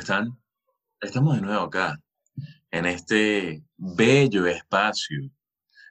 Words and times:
están? 0.00 0.38
Estamos 1.00 1.36
de 1.36 1.42
nuevo 1.42 1.64
acá, 1.64 2.00
en 2.70 2.86
este 2.86 3.62
bello 3.76 4.46
espacio, 4.46 5.30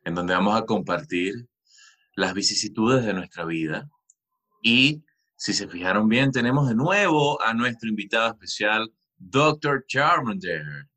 en 0.04 0.16
donde 0.16 0.34
vamos 0.34 0.60
a 0.60 0.66
compartir 0.66 1.48
las 2.16 2.34
vicisitudes 2.34 3.06
de 3.06 3.14
nuestra 3.14 3.46
vida. 3.46 3.88
Y 4.64 5.04
si 5.36 5.54
se 5.54 5.68
fijaron 5.68 6.10
bien, 6.10 6.32
tenemos 6.32 6.68
de 6.68 6.76
nuevo 6.76 7.40
a 7.42 7.54
nuestro 7.54 7.88
invitado 7.88 8.32
especial, 8.32 8.92
Dr. 9.16 9.86
Charmander, 9.88 10.88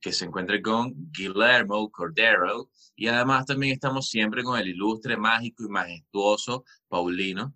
que 0.00 0.12
se 0.12 0.24
encuentra 0.24 0.60
con 0.60 0.92
Guillermo 1.12 1.88
Cordero. 1.90 2.70
Y 2.96 3.06
además 3.06 3.46
también 3.46 3.72
estamos 3.72 4.08
siempre 4.08 4.42
con 4.42 4.58
el 4.58 4.68
ilustre, 4.68 5.16
mágico 5.16 5.64
y 5.64 5.68
majestuoso 5.68 6.64
Paulino. 6.88 7.54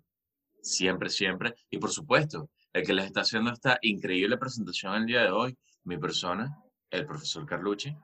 Siempre, 0.61 1.09
siempre. 1.09 1.55
Y 1.69 1.77
por 1.77 1.91
supuesto, 1.91 2.49
el 2.73 2.85
que 2.85 2.93
les 2.93 3.05
está 3.05 3.21
haciendo 3.21 3.51
esta 3.51 3.77
increíble 3.81 4.37
presentación 4.37 4.95
el 4.95 5.05
día 5.05 5.21
de 5.23 5.29
hoy, 5.31 5.57
mi 5.83 5.97
persona, 5.97 6.57
el 6.89 7.05
profesor 7.05 7.45
Carlucci. 7.45 7.95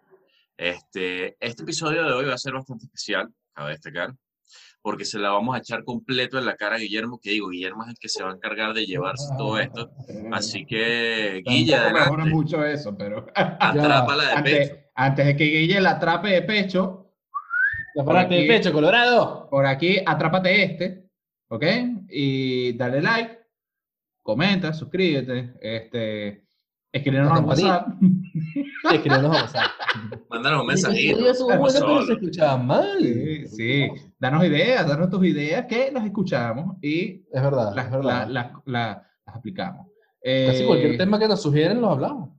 Este, 0.57 1.37
este 1.39 1.63
episodio 1.63 2.03
de 2.03 2.11
hoy 2.13 2.25
va 2.25 2.33
a 2.33 2.37
ser 2.37 2.53
bastante 2.53 2.85
especial, 2.85 3.29
cabe 3.53 3.71
destacar, 3.71 4.13
porque 4.81 5.05
se 5.05 5.17
la 5.17 5.29
vamos 5.31 5.55
a 5.55 5.59
echar 5.59 5.83
completo 5.83 6.37
en 6.37 6.45
la 6.45 6.55
cara 6.55 6.75
a 6.75 6.79
Guillermo, 6.79 7.19
que 7.21 7.31
digo, 7.31 7.49
Guillermo 7.49 7.83
es 7.83 7.89
el 7.89 7.97
que 7.99 8.09
se 8.09 8.23
va 8.23 8.31
a 8.31 8.35
encargar 8.35 8.73
de 8.73 8.85
llevarse 8.85 9.27
todo 9.37 9.57
esto. 9.57 9.89
Así 10.31 10.65
que, 10.65 11.41
Guille, 11.45 11.75
Tampoco 11.75 11.99
mejora 11.99 12.25
mucho 12.25 12.63
eso, 12.65 12.95
pero 12.97 13.25
atrápala 13.35 14.25
de 14.25 14.31
antes, 14.33 14.69
pecho. 14.69 14.81
antes 14.95 15.25
de 15.25 15.35
que 15.35 15.43
Guille 15.45 15.81
la 15.81 15.91
atrape 15.91 16.29
de 16.29 16.41
pecho, 16.43 17.13
La 17.95 18.03
parte 18.05 18.33
de 18.35 18.39
aquí- 18.41 18.47
pecho, 18.49 18.71
Colorado. 18.73 19.47
por 19.49 19.65
aquí 19.65 19.97
atrápate 20.05 20.63
este, 20.63 21.09
¿ok? 21.49 21.63
Y 22.09 22.73
dale 22.73 23.01
like, 23.01 23.39
comenta, 24.33 24.73
suscríbete, 24.73 25.53
este, 25.61 26.45
escríbenos 26.91 27.31
a. 27.31 27.39
WhatsApp. 27.41 27.87
Escribinos 28.91 29.25
a 29.25 29.41
WhatsApp. 29.41 29.71
Mándanos 30.29 30.61
un 30.61 30.67
mensajito. 30.67 31.17
bueno, 31.19 31.63
pero 31.73 32.05
se 32.05 32.13
escuchaba 32.13 32.57
mal. 32.57 32.97
Sí, 33.01 33.47
sí, 33.47 33.87
danos 34.19 34.43
ideas, 34.45 34.87
danos 34.87 35.09
tus 35.09 35.25
ideas 35.25 35.65
que 35.65 35.91
las 35.91 36.05
escuchamos 36.05 36.77
y 36.81 37.23
Es 37.31 37.41
verdad, 37.41 37.73
las, 37.75 37.85
es 37.85 37.91
verdad. 37.91 38.03
la- 38.03 38.25
la- 38.27 38.61
la- 38.65 39.07
las 39.25 39.35
aplicamos. 39.35 39.87
Casi 40.21 40.63
Eh, 40.63 40.65
cualquier 40.67 40.97
tema 40.97 41.17
que 41.17 41.27
nos 41.27 41.41
sugieren 41.41 41.81
los 41.81 41.91
hablamos. 41.91 42.29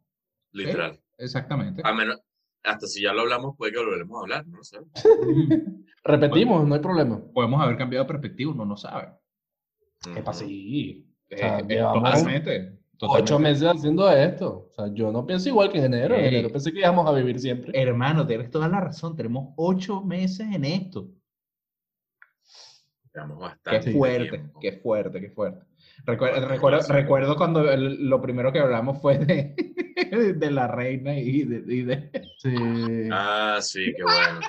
Literal. 0.52 1.00
Exactamente. 1.18 1.82
A 1.84 1.92
menos, 1.92 2.18
hasta 2.64 2.86
si 2.86 3.02
ya 3.02 3.12
lo 3.12 3.22
hablamos, 3.22 3.56
puede 3.56 3.72
que 3.72 3.78
volveremos 3.78 4.16
a 4.16 4.20
hablar, 4.20 4.46
no 4.46 4.58
lo 4.58 4.64
sé. 4.64 4.78
Repetimos, 6.04 6.66
no 6.66 6.74
hay 6.74 6.80
problema. 6.80 7.20
Podemos 7.32 7.60
haber 7.60 7.76
cambiado 7.76 8.04
de 8.04 8.08
perspectiva, 8.08 8.52
uno 8.52 8.64
no 8.64 8.76
sabe. 8.76 9.08
¿Qué 10.14 10.22
pasa? 10.22 10.44
Sí. 10.46 11.06
O 11.32 11.36
sea, 11.36 11.58
eh, 11.60 11.64
llevamos 11.68 12.02
totalmente. 12.04 12.72
Ocho 13.02 13.24
totalmente. 13.24 13.38
meses 13.48 13.68
haciendo 13.68 14.10
esto. 14.10 14.68
O 14.70 14.74
sea, 14.74 14.92
yo 14.92 15.10
no 15.10 15.24
pienso 15.26 15.48
igual 15.48 15.70
que 15.72 15.78
en 15.78 15.84
enero. 15.86 16.14
En 16.16 16.24
enero 16.26 16.50
pensé 16.50 16.70
que 16.72 16.80
íbamos 16.80 17.06
a 17.08 17.12
vivir 17.12 17.38
siempre. 17.40 17.72
Hermano, 17.80 18.26
tienes 18.26 18.50
toda 18.50 18.68
la 18.68 18.80
razón. 18.80 19.16
Tenemos 19.16 19.54
ocho 19.56 20.02
meses 20.02 20.46
en 20.52 20.64
esto. 20.64 21.08
Llevamos 23.14 23.38
Qué 23.38 23.42
bastante 23.44 23.92
fuerte, 23.92 24.28
tiempo. 24.30 24.60
qué 24.60 24.72
fuerte, 24.72 25.20
qué 25.20 25.30
fuerte. 25.30 25.64
Recuerdo, 26.04 26.46
recuerdo, 26.46 26.80
recuerdo 26.88 27.36
cuando 27.36 27.70
el- 27.70 28.08
lo 28.08 28.20
primero 28.22 28.52
que 28.52 28.60
hablamos 28.60 29.00
fue 29.00 29.18
de, 29.18 29.54
de 30.36 30.50
la 30.50 30.68
reina 30.68 31.18
y 31.18 31.42
de, 31.42 31.74
y 31.74 31.82
de- 31.82 32.10
Sí. 32.38 32.54
Ah, 33.10 33.58
sí, 33.60 33.92
qué 33.96 34.02
bueno. 34.02 34.40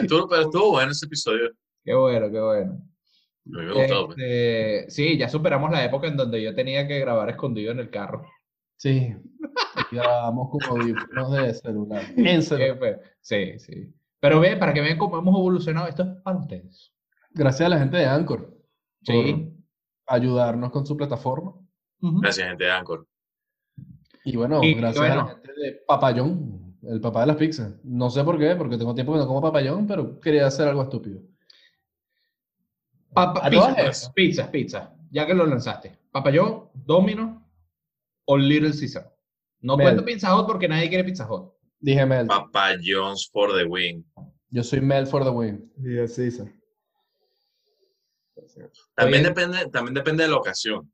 Estuvo, 0.00 0.28
pero 0.28 0.42
estuvo 0.42 0.70
bueno 0.72 0.92
ese 0.92 1.06
episodio. 1.06 1.50
Qué 1.84 1.94
bueno, 1.94 2.30
qué 2.30 2.40
bueno. 2.40 2.80
Me 3.46 3.72
gustó. 3.72 4.06
pues. 4.06 4.18
Este, 4.18 4.90
sí, 4.90 5.18
ya 5.18 5.28
superamos 5.28 5.70
la 5.70 5.84
época 5.84 6.08
en 6.08 6.16
donde 6.16 6.42
yo 6.42 6.54
tenía 6.54 6.86
que 6.86 6.98
grabar 6.98 7.30
escondido 7.30 7.72
en 7.72 7.78
el 7.78 7.90
carro. 7.90 8.26
Sí. 8.76 9.14
Grabamos 9.90 10.50
con 10.50 10.62
audífonos 10.80 11.32
de 11.32 11.54
celular. 11.54 12.02
En 12.16 12.42
celular. 12.42 12.78
Pues, 12.78 12.98
Sí, 13.20 13.58
sí. 13.58 13.94
Pero 14.20 14.40
ve, 14.40 14.56
para 14.56 14.72
que 14.74 14.80
vean 14.80 14.98
cómo 14.98 15.18
hemos 15.18 15.36
evolucionado, 15.36 15.86
esto 15.88 16.02
es 16.02 16.08
para 16.22 16.38
ustedes. 16.38 16.92
Gracias 17.30 17.66
a 17.66 17.70
la 17.70 17.78
gente 17.78 17.96
de 17.96 18.06
Anchor. 18.06 18.54
Sí. 19.02 19.12
Por 20.04 20.16
ayudarnos 20.16 20.70
con 20.70 20.86
su 20.86 20.96
plataforma. 20.96 21.54
Gracias, 22.00 22.48
gente 22.48 22.64
de 22.64 22.70
Anchor. 22.70 23.06
Y 24.24 24.36
bueno, 24.36 24.62
Y, 24.62 24.74
gracias 24.74 25.10
a 25.10 25.16
la 25.16 25.26
gente 25.26 25.52
de 25.52 25.82
Papayón, 25.86 26.76
el 26.82 27.00
papá 27.00 27.20
de 27.20 27.26
las 27.28 27.36
pizzas. 27.36 27.74
No 27.84 28.10
sé 28.10 28.24
por 28.24 28.38
qué, 28.38 28.56
porque 28.56 28.76
tengo 28.76 28.94
tiempo 28.94 29.12
que 29.12 29.18
no 29.18 29.26
como 29.26 29.40
papayón, 29.40 29.86
pero 29.86 30.18
quería 30.18 30.46
hacer 30.46 30.66
algo 30.68 30.82
estúpido. 30.82 31.20
Papa- 33.16 33.48
pizza, 33.50 33.74
pues, 33.74 34.10
pizza, 34.14 34.50
pizza. 34.50 34.94
Ya 35.10 35.26
que 35.26 35.34
lo 35.34 35.46
lanzaste. 35.46 35.98
Papayón, 36.12 36.68
Domino 36.74 37.42
o 38.26 38.36
Little 38.36 38.70
Caesar. 38.78 39.12
No 39.60 39.76
Mel. 39.76 39.86
cuento 39.86 40.04
Pizza 40.04 40.36
Hut 40.38 40.46
porque 40.46 40.68
nadie 40.68 40.88
quiere 40.88 41.02
Pizza 41.04 41.26
Hut. 41.30 41.52
Dije 41.80 42.04
Mel. 42.06 42.26
Papa 42.26 42.72
Jones 42.82 43.28
for 43.32 43.56
the 43.56 43.64
win. 43.64 44.04
Yo 44.50 44.62
soy 44.62 44.80
Mel 44.80 45.06
for 45.06 45.24
the 45.24 45.30
win. 45.30 45.72
Dije 45.76 46.06
César. 46.08 46.46
También 48.94 49.22
Oye. 49.22 49.28
depende, 49.30 49.66
también 49.70 49.94
depende 49.94 50.22
de 50.24 50.30
la 50.30 50.36
ocasión. 50.36 50.92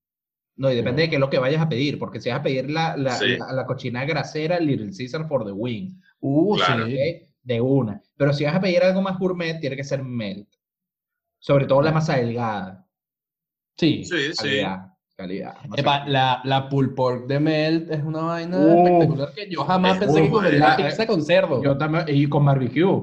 No, 0.57 0.71
y 0.71 0.77
depende 0.77 1.03
de 1.03 1.09
qué 1.11 1.17
es 1.17 1.21
lo 1.21 1.31
que 1.31 1.39
vayas 1.39 1.63
a 1.63 1.69
pedir, 1.69 1.99
porque 1.99 2.21
si 2.21 2.29
vas 2.29 2.41
a 2.41 2.43
pedir 2.43 2.71
la, 2.71 2.97
la, 2.97 3.13
Sí. 3.17 3.37
la, 3.39 3.53
la 3.53 3.67
cochina 3.67 4.05
grasera, 4.05 4.61
Little 4.61 4.91
Caesar 4.97 5.27
for 5.27 5.45
the 5.45 5.53
win. 5.53 6.01
Uh, 6.21 6.57
Claro. 6.57 6.87
De 7.45 7.61
una. 7.61 8.01
Pero 8.17 8.33
si 8.33 8.45
vas 8.45 8.55
a 8.55 8.61
pedir 8.61 8.83
algo 8.85 9.03
más 9.03 9.19
gourmet, 9.19 9.59
tiene 9.61 9.75
que 9.77 9.83
ser 9.83 10.05
melt. 10.05 10.49
Sobre 11.43 11.67
todo 11.67 11.83
la 11.83 11.91
masa 11.91 12.17
delgada. 12.19 12.87
Sí. 13.77 14.05
Sí, 14.05 14.33
sí. 14.33 14.37
Calidad. 14.43 14.87
Calidad. 15.17 15.55
masa 15.67 15.81
Epa, 15.83 16.05
la, 16.07 16.41
la 16.45 16.69
pulled 16.69 16.95
pork 16.95 17.27
de 17.27 17.41
Melt 17.41 17.91
es 17.91 18.03
una 18.05 18.23
vaina 18.23 18.59
espectacular 18.77 19.33
que 19.35 19.51
yo 19.51 19.65
jamás 19.65 19.99
pensé 19.99 20.23
que 20.23 20.31
comería 20.31 20.75
buena. 20.75 20.77
pizza 20.89 21.07
con 21.07 21.23
cerdo 21.23 21.63
Yo 21.63 21.77
también, 21.77 22.05
y 22.09 22.29
con 22.29 22.45
barbecue. 22.45 23.03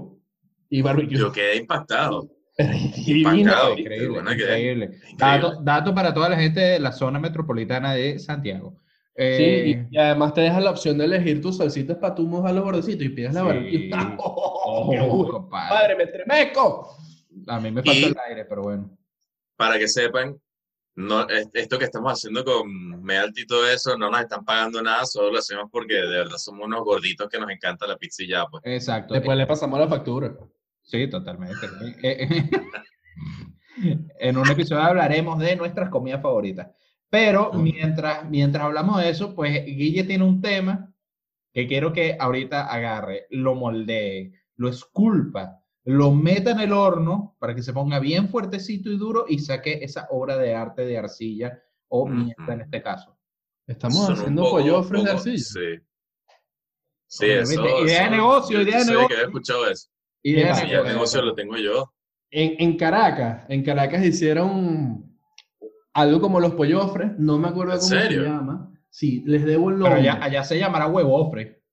y 0.70 0.82
barbecue. 0.82 1.18
Yo 1.18 1.32
quedé 1.34 1.58
impactado. 1.58 2.30
Impactado. 2.58 3.78
Increíble, 3.78 4.20
increíble. 4.20 4.34
Increíble. 4.34 4.90
Dato, 5.18 5.62
dato 5.62 5.94
para 5.94 6.14
toda 6.14 6.30
la 6.30 6.38
gente 6.38 6.60
de 6.62 6.80
la 6.80 6.92
zona 6.94 7.20
metropolitana 7.20 7.94
de 7.94 8.20
Santiago. 8.20 8.78
Sí, 9.16 9.24
Eh, 9.26 9.86
y, 9.92 9.96
y 9.96 9.98
además 9.98 10.34
te 10.34 10.40
deja 10.42 10.62
la 10.62 10.72
opción 10.72 10.98
de 10.98 11.04
elegir 11.06 11.42
tus 11.42 11.58
salsitas 11.58 11.98
para 11.98 12.16
tú 12.16 12.26
mojar 12.26 12.54
los 12.54 12.64
bordecitos 12.64 13.06
y 13.06 13.10
pides 13.10 13.34
la 13.34 13.42
Sí. 13.42 13.48
barbecue. 13.48 13.90
ojo, 14.18 14.92
¡Qué 14.92 15.00
bueno! 15.02 15.28
compadre. 15.30 15.70
¡Padre, 15.70 15.96
me 15.98 16.04
estremezco! 16.04 16.96
A 17.48 17.60
mí 17.60 17.72
me 17.72 17.84
falta 17.84 18.00
Y- 18.00 18.04
el 18.06 18.18
aire, 18.30 18.46
pero 18.46 18.64
bueno. 18.64 18.98
Para 19.56 19.78
que 19.78 19.88
sepan, 19.88 20.40
no, 20.96 21.28
es- 21.30 21.50
esto 21.54 21.78
que 21.78 21.86
estamos 21.86 22.12
haciendo 22.14 22.44
con 22.44 23.02
Melt 23.04 23.38
y 23.38 23.46
todo 23.46 23.68
eso, 23.70 23.98
no 23.98 24.10
nos 24.10 24.22
están 24.22 24.44
pagando 24.46 24.82
nada, 24.82 25.06
solo 25.06 25.32
lo 25.32 25.40
hacemos 25.40 25.66
porque 25.72 25.96
de 25.96 26.08
verdad 26.08 26.38
somos 26.38 26.66
unos 26.68 26.84
gorditos 26.84 27.28
que 27.30 27.40
nos 27.40 27.50
encanta 27.50 27.88
la 27.88 27.98
pizza 27.98 28.24
y 28.24 28.28
ya, 28.30 28.46
pues. 28.48 28.64
Exacto. 28.66 29.14
Después 29.14 29.38
le 29.38 29.46
pasamos 29.48 29.80
la 29.80 29.88
factura. 29.88 30.36
Sí, 30.82 31.08
totalmente. 31.10 31.68
En 34.20 34.38
un 34.38 34.50
episodio 34.50 34.82
hablaremos 34.84 35.40
de 35.40 35.56
nuestras 35.56 35.90
comidas 35.90 36.22
favoritas. 36.22 36.68
Pero 37.10 37.54
mientras, 37.54 38.30
mientras 38.30 38.66
hablamos 38.66 39.00
de 39.02 39.10
eso, 39.10 39.34
pues 39.34 39.66
Guille 39.66 40.04
tiene 40.04 40.26
un 40.26 40.42
tema 40.42 40.94
que 41.54 41.66
quiero 41.68 41.94
que 41.94 42.18
ahorita 42.20 42.66
agarre, 42.68 43.26
lo 43.30 43.56
moldee, 43.56 44.34
lo 44.58 44.68
esculpa, 44.68 45.64
lo 45.86 46.12
meta 46.12 46.52
en 46.52 46.60
el 46.60 46.72
horno 46.74 47.36
para 47.40 47.56
que 47.56 47.64
se 47.64 47.74
ponga 47.74 48.00
bien 48.00 48.30
fuertecito 48.30 48.90
y 48.92 48.98
duro 48.98 49.26
y 49.28 49.40
saque 49.40 49.80
esa 49.84 50.08
obra 50.12 50.38
de 50.38 50.54
arte 50.54 50.86
de 50.86 50.98
arcilla 50.98 51.60
o 51.88 52.06
mierda 52.08 52.54
en 52.54 52.62
este 52.62 52.82
caso. 52.82 53.18
Estamos 53.66 53.98
Son 54.06 54.14
haciendo 54.14 54.42
poco- 54.44 54.58
pollofres 54.58 55.04
de 55.04 55.12
arcilla. 55.12 55.38
Sí. 55.38 55.84
Sí, 57.08 57.26
Obviamente, 57.26 57.54
eso. 57.68 57.86
idea 57.86 58.04
de 58.04 58.10
negocio, 58.12 58.62
idea 58.62 58.80
de 58.80 58.86
negocio. 58.86 59.08
que 59.08 59.14
había 59.16 59.26
escuchado 59.26 59.68
eso. 59.70 59.90
Idea 60.22 60.48
de 60.50 60.56
Sí, 60.56 60.68
negocio. 60.68 60.94
negocio 60.94 61.22
lo 61.24 61.34
tengo 61.34 61.58
yo. 61.58 61.94
En, 62.30 62.56
en 62.60 62.78
Caracas, 62.78 63.46
en 63.50 63.64
Caracas 63.64 64.06
hicieron 64.06 65.06
algo 65.94 66.22
como 66.22 66.40
los 66.40 66.54
pollofres, 66.54 67.12
no 67.18 67.40
me 67.40 67.48
acuerdo 67.48 67.74
¿En 67.74 67.80
cómo 67.80 67.90
serio? 67.90 68.24
se 68.24 68.30
llama. 68.30 68.72
Sí, 68.92 69.24
les 69.25 69.44
debo 69.44 69.70
el 69.72 69.78
Pero 69.78 69.90
nombre. 69.96 70.10
allá, 70.10 70.24
allá 70.24 70.44
se 70.44 70.60
llamará 70.60 70.86
huevofre. 70.88 71.64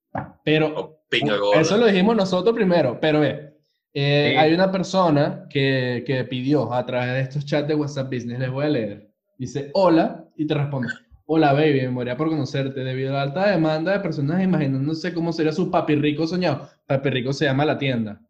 Pero 0.44 0.69
O 0.75 1.02
pinga 1.11 1.37
eso 1.56 1.76
lo 1.76 1.87
dijimos 1.87 2.17
nosotros 2.17 2.55
primero, 2.55 2.99
pero 2.99 3.20
ve, 3.20 3.56
eh, 3.98 4.32
Sí. 4.32 4.37
hay 4.38 4.52
una 4.52 4.70
persona 4.70 5.46
que, 5.48 6.04
que 6.06 6.22
pidió 6.25 6.72
a 6.72 6.84
través 6.84 7.12
de 7.14 7.20
estos 7.22 7.46
chats 7.46 7.66
de 7.66 7.75
WhatsApp 7.75 8.12
Business, 8.12 8.38
les 8.38 8.50
voy 8.50 8.66
a 8.66 8.69
leer. 8.69 9.10
Dice, 9.38 9.70
hola, 9.72 10.25
y 10.37 10.46
te 10.46 10.52
responde, 10.54 10.88
hola 11.25 11.52
baby, 11.54 11.81
me 11.82 11.90
moría 11.90 12.16
por 12.16 12.28
conocerte. 12.28 12.84
Debido 12.84 13.10
a 13.10 13.12
la 13.14 13.22
alta 13.22 13.50
demanda 13.50 13.93
de 13.93 14.00
personas 14.00 14.43
imaginándose 14.43 15.14
cómo 15.14 15.32
sería 15.32 15.52
su 15.52 15.70
papi 15.70 15.94
rico 15.96 16.26
soñado. 16.26 16.69
Papi 16.87 17.08
rico 17.10 17.32
se 17.32 17.46
llama 17.46 17.64
la 17.64 17.78
tienda. 17.78 18.20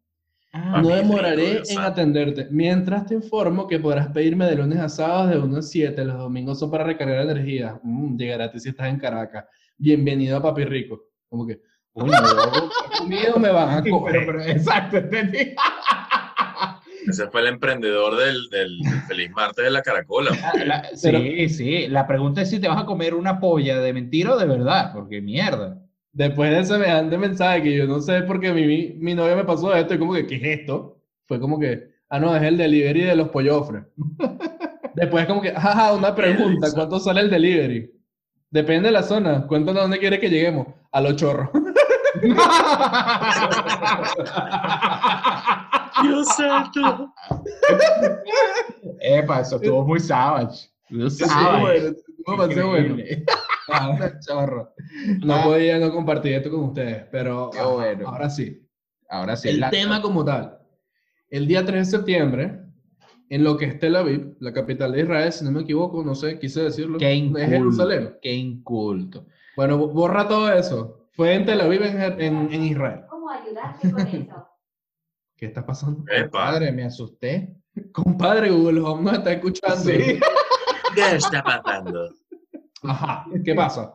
Ah, 0.52 0.80
No 0.80 0.88
demoraré 0.88 1.62
en 1.68 1.78
atenderte. 1.80 2.46
Mientras 2.50 3.04
te 3.06 3.14
informo 3.14 3.66
que 3.66 3.78
podrás 3.80 4.08
pedirme 4.08 4.46
de 4.46 4.54
lunes 4.56 4.78
a 4.78 4.88
sábados 4.88 5.30
de 5.30 5.38
1 5.38 5.56
a 5.58 5.62
7. 5.62 6.04
Los 6.04 6.16
domingos 6.18 6.58
son 6.60 6.70
para 6.70 6.84
recargar 6.84 7.22
energía. 7.24 7.78
Mm, 7.82 8.16
llegará 8.16 8.44
a 8.44 8.50
ti 8.52 8.60
si 8.60 8.68
estás 8.70 8.88
en 8.88 8.98
Caracas. 8.98 9.44
Bienvenido 9.76 10.36
a 10.38 10.42
Papi 10.42 10.64
Rico. 10.64 11.02
Como 11.28 11.46
que, 11.46 11.60
coño, 11.96 12.12
yo, 12.12 12.52
¿qué 12.52 12.98
comido 12.98 13.38
me 13.38 13.50
van 13.50 13.78
a 13.78 13.82
coger. 13.90 14.26
pero, 14.26 14.42
exacto, 14.42 14.98
entendí. 14.98 15.54
Ese 17.08 17.28
fue 17.28 17.40
el 17.42 17.46
emprendedor 17.48 18.16
del, 18.16 18.48
del, 18.50 18.78
Feliz 19.06 19.30
Martes 19.30 19.64
de 19.64 19.70
la 19.70 19.82
Caracola. 19.82 20.30
Ah, 20.42 20.52
la- 20.64 20.84
sí, 20.94 21.48
sí. 21.48 21.86
La 21.88 22.06
pregunta 22.06 22.42
es 22.42 22.50
si 22.50 22.58
te 22.58 22.68
vas 22.68 22.82
a 22.82 22.86
comer 22.86 23.14
una 23.14 23.38
polla 23.38 23.78
de 23.80 23.92
mentira 23.92 24.34
o 24.34 24.38
de 24.38 24.46
verdad, 24.46 24.92
porque 24.92 25.20
mierda. 25.20 25.80
Después 26.12 26.50
de 26.50 26.64
semejante 26.64 27.16
mensaje 27.18 27.62
que 27.62 27.76
yo 27.76 27.86
no 27.86 28.00
sé 28.00 28.22
por 28.22 28.40
qué 28.40 28.52
mi, 28.52 28.66
mi, 28.66 28.94
mi 28.98 29.14
novia 29.14 29.36
me 29.36 29.44
pasó 29.44 29.74
esto, 29.74 29.94
y 29.94 29.98
como 29.98 30.14
que, 30.14 30.26
¿qué 30.26 30.36
es 30.36 30.60
esto? 30.60 31.00
Fue 31.26 31.38
como 31.38 31.60
que, 31.60 31.90
ah, 32.08 32.18
no, 32.18 32.34
es 32.34 32.42
el 32.42 32.56
delivery 32.56 33.02
de 33.02 33.16
los 33.16 33.28
pollofres. 33.28 33.84
Después 34.94 35.26
como 35.26 35.42
que, 35.42 35.52
jaja, 35.52 35.92
una 35.92 36.14
pregunta. 36.14 36.68
¿cuánto 36.74 36.98
sale 36.98 37.20
el 37.20 37.30
delivery? 37.30 37.92
Depende 38.50 38.88
de 38.88 38.92
la 38.92 39.02
zona, 39.02 39.46
cuéntanos 39.46 39.80
a 39.80 39.82
dónde 39.82 39.98
quieres 39.98 40.18
que 40.18 40.30
lleguemos. 40.30 40.68
A 40.90 41.00
los 41.02 41.16
chorros. 41.16 41.50
Dios 46.02 46.26
santo. 46.36 47.12
Epa, 49.00 49.40
eso 49.40 49.56
estuvo 49.56 49.84
muy 49.86 50.00
savage. 50.00 50.68
Sí, 50.88 51.10
savage. 51.24 51.94
bueno, 52.26 52.44
estuvo 52.44 52.68
bueno. 52.70 52.96
Ah, 53.72 53.98
Chorro. 54.26 54.72
No 55.24 55.34
Ah, 55.34 55.42
podía 55.44 55.78
no 55.78 55.90
compartir 55.90 56.34
esto 56.34 56.50
con 56.50 56.60
ustedes, 56.64 57.04
pero 57.10 57.50
Qué 57.52 57.58
ajá, 57.58 57.68
bueno. 57.68 58.08
ahora 58.08 58.30
sí. 58.30 58.62
Ahora 59.08 59.36
sí. 59.36 59.48
El 59.48 59.60
la- 59.60 59.70
tema 59.70 60.00
como 60.02 60.24
tal. 60.24 60.58
El 61.30 61.48
día 61.48 61.64
3 61.64 61.90
de 61.90 61.98
septiembre, 61.98 62.60
en 63.28 63.42
lo 63.42 63.56
que 63.56 63.64
es 63.64 63.78
Tel 63.80 63.96
Aviv, 63.96 64.36
la 64.38 64.52
capital 64.52 64.92
de 64.92 65.00
Israel, 65.00 65.32
si 65.32 65.44
no 65.44 65.50
me 65.50 65.62
equivoco, 65.62 66.04
no 66.04 66.14
sé, 66.14 66.38
quise 66.38 66.62
decirlo. 66.62 66.98
Qué 66.98 67.10
es 67.12 67.18
inculto. 67.18 67.46
Jerusalén. 67.48 68.16
Qué 68.22 68.32
inculto. 68.34 69.26
Bueno, 69.56 69.76
bo- 69.78 69.88
borra 69.88 70.28
todo 70.28 70.52
eso. 70.52 70.95
Fue 71.16 71.34
en 71.34 71.46
Tel 71.46 71.60
Aviv, 71.60 71.82
en, 71.82 72.20
en- 72.20 72.52
en 72.52 72.62
Israel. 72.64 73.00
¿Cómo 73.08 73.30
ayudarte 73.30 73.90
con 73.90 74.06
eso? 74.06 74.48
¿Qué 75.36 75.46
está 75.46 75.64
pasando? 75.66 76.04
Epa, 76.12 76.30
Padre, 76.30 76.72
me 76.72 76.84
asusté. 76.84 77.54
Compadre, 77.92 78.50
Google 78.50 78.80
Home 78.80 79.02
nos 79.02 79.14
está 79.18 79.32
escuchando. 79.32 79.76
Sí. 79.76 80.18
¿qué 80.94 81.16
está 81.16 81.42
pasando? 81.42 82.08
Ajá. 82.82 83.26
¿Qué 83.44 83.54
pasa? 83.54 83.94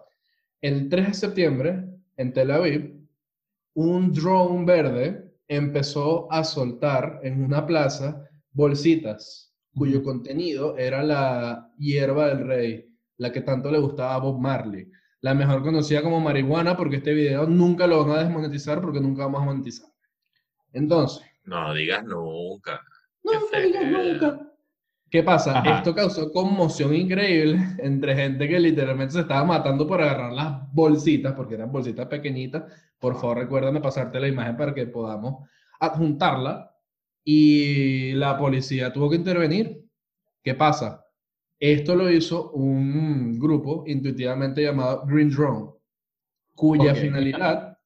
El 0.62 0.88
3 0.90 1.08
de 1.08 1.14
septiembre, 1.16 1.86
en 2.18 2.34
Tel 2.34 2.52
Aviv, 2.52 2.96
un 3.74 4.12
drone 4.14 4.66
verde 4.66 5.34
empezó 5.48 6.32
a 6.32 6.44
soltar 6.44 7.20
en 7.24 7.44
una 7.44 7.66
plaza 7.66 8.24
bolsitas 8.52 9.52
cuyo 9.74 10.04
contenido 10.04 10.78
era 10.78 11.02
la 11.02 11.72
hierba 11.78 12.28
del 12.28 12.46
rey, 12.46 12.86
la 13.18 13.32
que 13.32 13.42
tanto 13.42 13.72
le 13.72 13.80
gustaba 13.80 14.16
a 14.16 14.20
Bob 14.20 14.40
Marley, 14.40 14.92
la 15.22 15.34
mejor 15.34 15.62
conocida 15.64 16.02
como 16.02 16.20
marihuana, 16.20 16.76
porque 16.76 16.98
este 16.98 17.14
video 17.14 17.46
nunca 17.48 17.88
lo 17.88 18.06
van 18.06 18.18
a 18.18 18.24
desmonetizar 18.24 18.82
porque 18.82 19.00
nunca 19.00 19.24
vamos 19.26 19.42
a 19.42 19.46
monetizar. 19.46 19.90
Entonces, 20.74 21.24
No 21.44 21.74
digas 21.74 22.04
nunca. 22.04 22.82
no, 23.24 23.32
no 23.34 23.60
digas 23.62 23.86
nunca. 23.86 24.48
¿Qué 25.10 25.24
pasa? 25.24 25.60
Ajá. 25.60 25.78
Esto 25.80 25.94
causó 25.94 26.32
conmoción 26.32 26.96
increíble 26.96 27.60
entre 27.80 28.16
gente 28.16 28.48
que 28.48 28.60
literalmente 28.60 29.14
se 29.14 29.20
estaba 29.22 29.44
matando 29.44 29.86
por 29.86 30.02
agarrar 30.02 30.32
las 30.32 30.74
bolsitas, 30.74 31.34
porque 31.34 31.56
eran 31.56 31.72
bolsitas 31.72 32.08
pequeñitas. 32.08 32.64
Por 32.98 33.16
favor, 33.16 33.38
recuérdame 33.40 33.82
pasarte 33.82 34.20
la 34.20 34.28
imagen 34.30 34.56
para 34.56 34.74
que 34.74 34.88
podamos 34.88 35.48
adjuntarla. 35.80 36.68
Y 37.24 38.14
la 38.14 38.36
policía 38.38 38.92
tuvo 38.92 39.10
que 39.10 39.18
intervenir. 39.18 39.84
¿Qué 40.44 40.56
pasa? 40.56 41.06
Esto 41.62 41.96
lo 41.96 42.10
hizo 42.10 42.50
un 42.54 43.38
grupo 43.38 43.84
intuitivamente 43.86 44.64
llamado 44.64 45.06
Green 45.06 45.30
Drone, 45.30 45.70
cuya 46.56 46.96
finalidad 46.96 47.78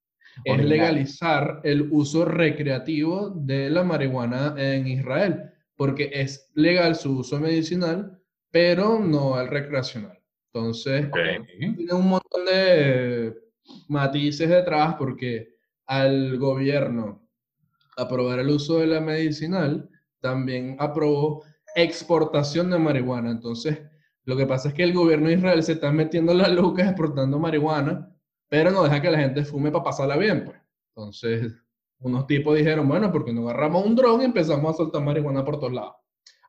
es 0.45 0.63
legalizar 0.63 1.59
el 1.61 1.89
uso 1.91 2.23
recreativo 2.23 3.31
de 3.31 3.69
la 3.69 3.83
marihuana 3.83 4.55
en 4.57 4.87
Israel, 4.87 5.51
porque 5.75 6.09
es 6.13 6.49
legal 6.55 6.95
su 6.95 7.19
uso 7.19 7.37
medicinal, 7.37 8.17
pero 8.49 8.97
no 8.97 9.37
el 9.41 9.49
recreacional. 9.49 10.17
Entonces, 10.53 11.11
tiene 11.11 11.93
un 11.93 12.07
montón 12.07 12.45
de 12.45 13.35
matices 13.89 14.47
detrás 14.47 14.95
porque 14.95 15.49
al 15.85 16.37
gobierno 16.37 17.27
aprobar 17.97 18.39
el 18.39 18.51
uso 18.51 18.79
de 18.79 18.87
la 18.87 19.01
medicinal, 19.01 19.89
también 20.21 20.77
aprobó 20.79 21.43
exportación 21.75 22.71
de 22.71 22.79
marihuana. 22.79 23.31
Entonces, 23.31 23.79
lo 24.23 24.35
que 24.35 24.47
pasa 24.47 24.69
es 24.69 24.73
que 24.73 24.83
el 24.83 24.93
gobierno 24.93 25.27
de 25.27 25.35
Israel 25.35 25.61
se 25.61 25.73
está 25.73 25.91
metiendo 25.91 26.33
las 26.33 26.49
lucas 26.49 26.87
exportando 26.87 27.37
marihuana, 27.37 28.11
pero 28.49 28.71
no 28.71 28.83
deja 28.83 29.01
que 29.01 29.11
la 29.11 29.19
gente 29.19 29.43
fume 29.43 29.71
para 29.71 29.83
pasarla 29.83 30.17
bien, 30.17 30.45
pues. 30.45 30.57
Entonces, 30.95 31.53
unos 31.99 32.25
tipos 32.25 32.57
dijeron, 32.57 32.87
bueno, 32.87 33.11
porque 33.11 33.33
no 33.33 33.49
agarramos 33.49 33.85
un 33.85 33.95
dron 33.95 34.21
y 34.21 34.25
empezamos 34.25 34.73
a 34.73 34.77
soltar 34.77 35.03
marihuana 35.03 35.43
por 35.43 35.59
todos 35.59 35.73
lados. 35.73 35.95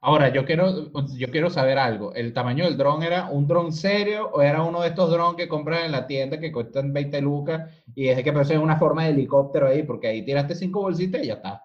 Ahora, 0.00 0.32
yo 0.32 0.44
quiero, 0.44 0.92
yo 1.16 1.30
quiero 1.30 1.50
saber 1.50 1.78
algo. 1.78 2.14
¿El 2.14 2.32
tamaño 2.32 2.64
del 2.64 2.76
dron 2.76 3.02
era 3.02 3.28
un 3.30 3.48
dron 3.48 3.72
serio 3.72 4.30
o 4.32 4.40
era 4.40 4.62
uno 4.62 4.82
de 4.82 4.88
estos 4.88 5.10
drones 5.10 5.36
que 5.36 5.48
compras 5.48 5.84
en 5.84 5.92
la 5.92 6.06
tienda 6.06 6.38
que 6.38 6.52
cuestan 6.52 6.92
20 6.92 7.20
lucas 7.22 7.68
y 7.94 8.08
es 8.08 8.22
que 8.22 8.32
parece 8.32 8.56
una 8.56 8.76
forma 8.76 9.04
de 9.04 9.10
helicóptero 9.10 9.66
ahí? 9.66 9.82
Porque 9.82 10.06
ahí 10.08 10.24
tiraste 10.24 10.54
cinco 10.54 10.82
bolsitas 10.82 11.22
y 11.24 11.26
ya 11.26 11.34
está. 11.34 11.64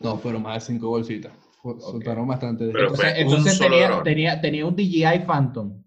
No, 0.00 0.18
fueron 0.18 0.42
más 0.42 0.54
de 0.54 0.72
cinco 0.72 0.88
bolsitas. 0.88 1.32
Soltaron 1.80 2.26
bastante. 2.28 2.66
de 2.66 2.72
Pero 2.72 2.88
Entonces, 2.88 3.12
entonces 3.16 3.52
un 3.52 3.58
solo 3.58 3.70
tenía, 3.70 4.02
tenía, 4.02 4.40
tenía 4.40 4.66
un 4.66 4.76
DJI 4.76 5.24
Phantom. 5.26 5.82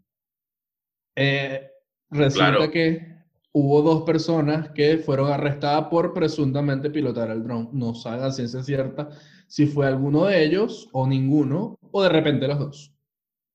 Eh, 1.15 1.69
resulta 2.09 2.51
Claro. 2.57 2.71
que 2.71 3.07
hubo 3.51 3.81
dos 3.81 4.03
personas 4.03 4.69
que 4.69 4.97
fueron 4.97 5.31
arrestadas 5.31 5.85
por 5.89 6.13
presuntamente 6.13 6.89
pilotar 6.89 7.29
el 7.31 7.43
dron. 7.43 7.69
No 7.73 7.93
saben 7.95 8.23
a 8.23 8.31
ciencia 8.31 8.63
cierta 8.63 9.09
si 9.47 9.65
fue 9.65 9.87
alguno 9.87 10.25
de 10.25 10.43
ellos 10.43 10.87
o 10.91 11.07
ninguno, 11.07 11.77
o 11.91 12.03
de 12.03 12.09
repente 12.09 12.47
los 12.47 12.59
dos. 12.59 12.93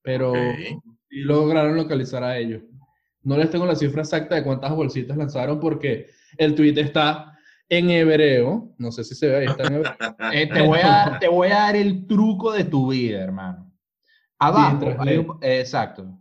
Pero 0.03 0.33
Ok. 0.33 0.57
sí 1.09 1.21
lograron 1.21 1.77
localizar 1.77 2.25
a 2.25 2.37
ellos. 2.39 2.63
No 3.23 3.39
les 3.39 3.49
tengo 3.51 3.65
la 3.65 3.77
cifra 3.77 4.03
exacta 4.03 4.35
de 4.35 4.43
cuántas 4.45 4.75
bolsitas 4.75 5.17
lanzaron 5.17 5.61
porque 5.61 6.09
el 6.37 6.55
tweet 6.55 6.79
está 6.79 7.34
en 7.69 7.91
hebreo. 7.91 8.75
No 8.79 8.93
sé 8.93 9.05
si 9.05 9.15
se 9.15 9.29
ve 9.29 9.37
ahí, 9.37 9.47
está 9.47 9.65
en 9.65 9.75
hebreo. 9.75 9.93
Eh, 10.33 10.47
te, 10.53 10.63
voy 10.63 10.79
a, 10.83 11.19
te 11.21 11.29
voy 11.29 11.49
a 11.49 11.55
dar 11.55 11.77
el 11.77 12.07
truco 12.07 12.53
de 12.53 12.65
tu 12.65 12.91
vida, 12.91 13.23
hermano. 13.23 13.73
Abajo, 14.39 14.95
hay 14.99 15.17
un- 15.19 15.39
eh, 15.41 15.61
exacto. 15.61 16.19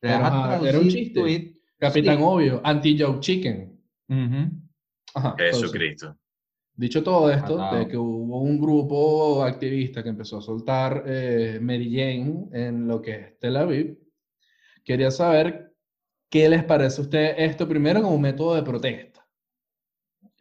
Te 0.00 0.08
era 0.08 0.78
un 0.78 0.88
chiste. 0.88 1.18
tweet. 1.20 1.54
Capitán 1.78 2.16
Sí. 2.18 2.22
Obvio, 2.24 2.60
anti-joke 2.64 3.20
chicken. 3.20 3.80
Ajá, 5.14 5.30
entonces, 5.30 5.56
Jesucristo. 5.60 6.16
Dicho 6.76 7.02
todo 7.02 7.30
esto, 7.30 7.56
de 7.72 7.86
que 7.86 7.96
hubo 7.96 8.40
un 8.40 8.60
grupo 8.60 9.44
activista 9.44 10.02
que 10.02 10.08
empezó 10.08 10.38
a 10.38 10.42
soltar 10.42 11.04
eh, 11.06 11.58
Mary 11.62 11.88
Jane 11.90 12.48
en 12.52 12.88
lo 12.88 13.00
que 13.00 13.12
es 13.12 13.38
Tel 13.38 13.56
Aviv, 13.56 13.96
quería 14.84 15.10
saber 15.10 15.72
qué 16.28 16.48
les 16.48 16.64
parece 16.64 17.00
a 17.00 17.04
ustedes 17.04 17.34
esto 17.38 17.68
primero 17.68 18.02
como 18.02 18.18
método 18.18 18.56
de 18.56 18.62
protesta. 18.62 19.13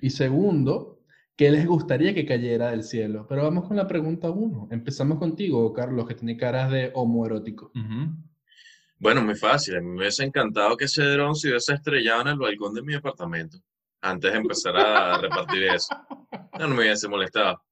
Y 0.04 0.10
segundo, 0.10 1.00
qué 1.38 1.50
les 1.50 1.66
gustaría 1.66 2.14
que 2.14 2.26
cayera 2.26 2.72
del 2.72 2.84
cielo. 2.84 3.26
Pero 3.30 3.44
vamos 3.44 3.70
con 3.70 3.78
la 3.78 3.88
pregunta 3.88 4.30
uno. 4.30 4.68
Empezamos 4.70 5.18
contigo, 5.18 5.72
Carlos, 5.72 6.06
que 6.06 6.16
tiene 6.16 6.36
caras 6.36 6.70
de 6.74 6.92
homoerótico. 6.94 7.72
Bueno, 9.00 9.24
muy 9.24 9.36
fácil. 9.36 9.78
A 9.78 9.80
mí 9.80 9.88
me 9.88 10.00
hubiese 10.00 10.26
encantado 10.26 10.76
que 10.76 10.86
ese 10.86 11.04
dron 11.04 11.36
se 11.36 11.48
hubiese 11.48 11.76
estrellado 11.76 12.24
en 12.24 12.28
el 12.28 12.38
balcón 12.38 12.74
de 12.74 12.82
mi 12.82 12.96
apartamento 12.96 13.60
antes 14.02 14.30
de 14.30 14.40
empezar 14.40 14.76
a 14.76 15.18
repartir 15.22 15.64
eso. 15.64 15.96
No, 16.60 16.68
no 16.68 16.76
me 16.76 16.82
hubiese 16.82 17.08
molestado. 17.08 17.64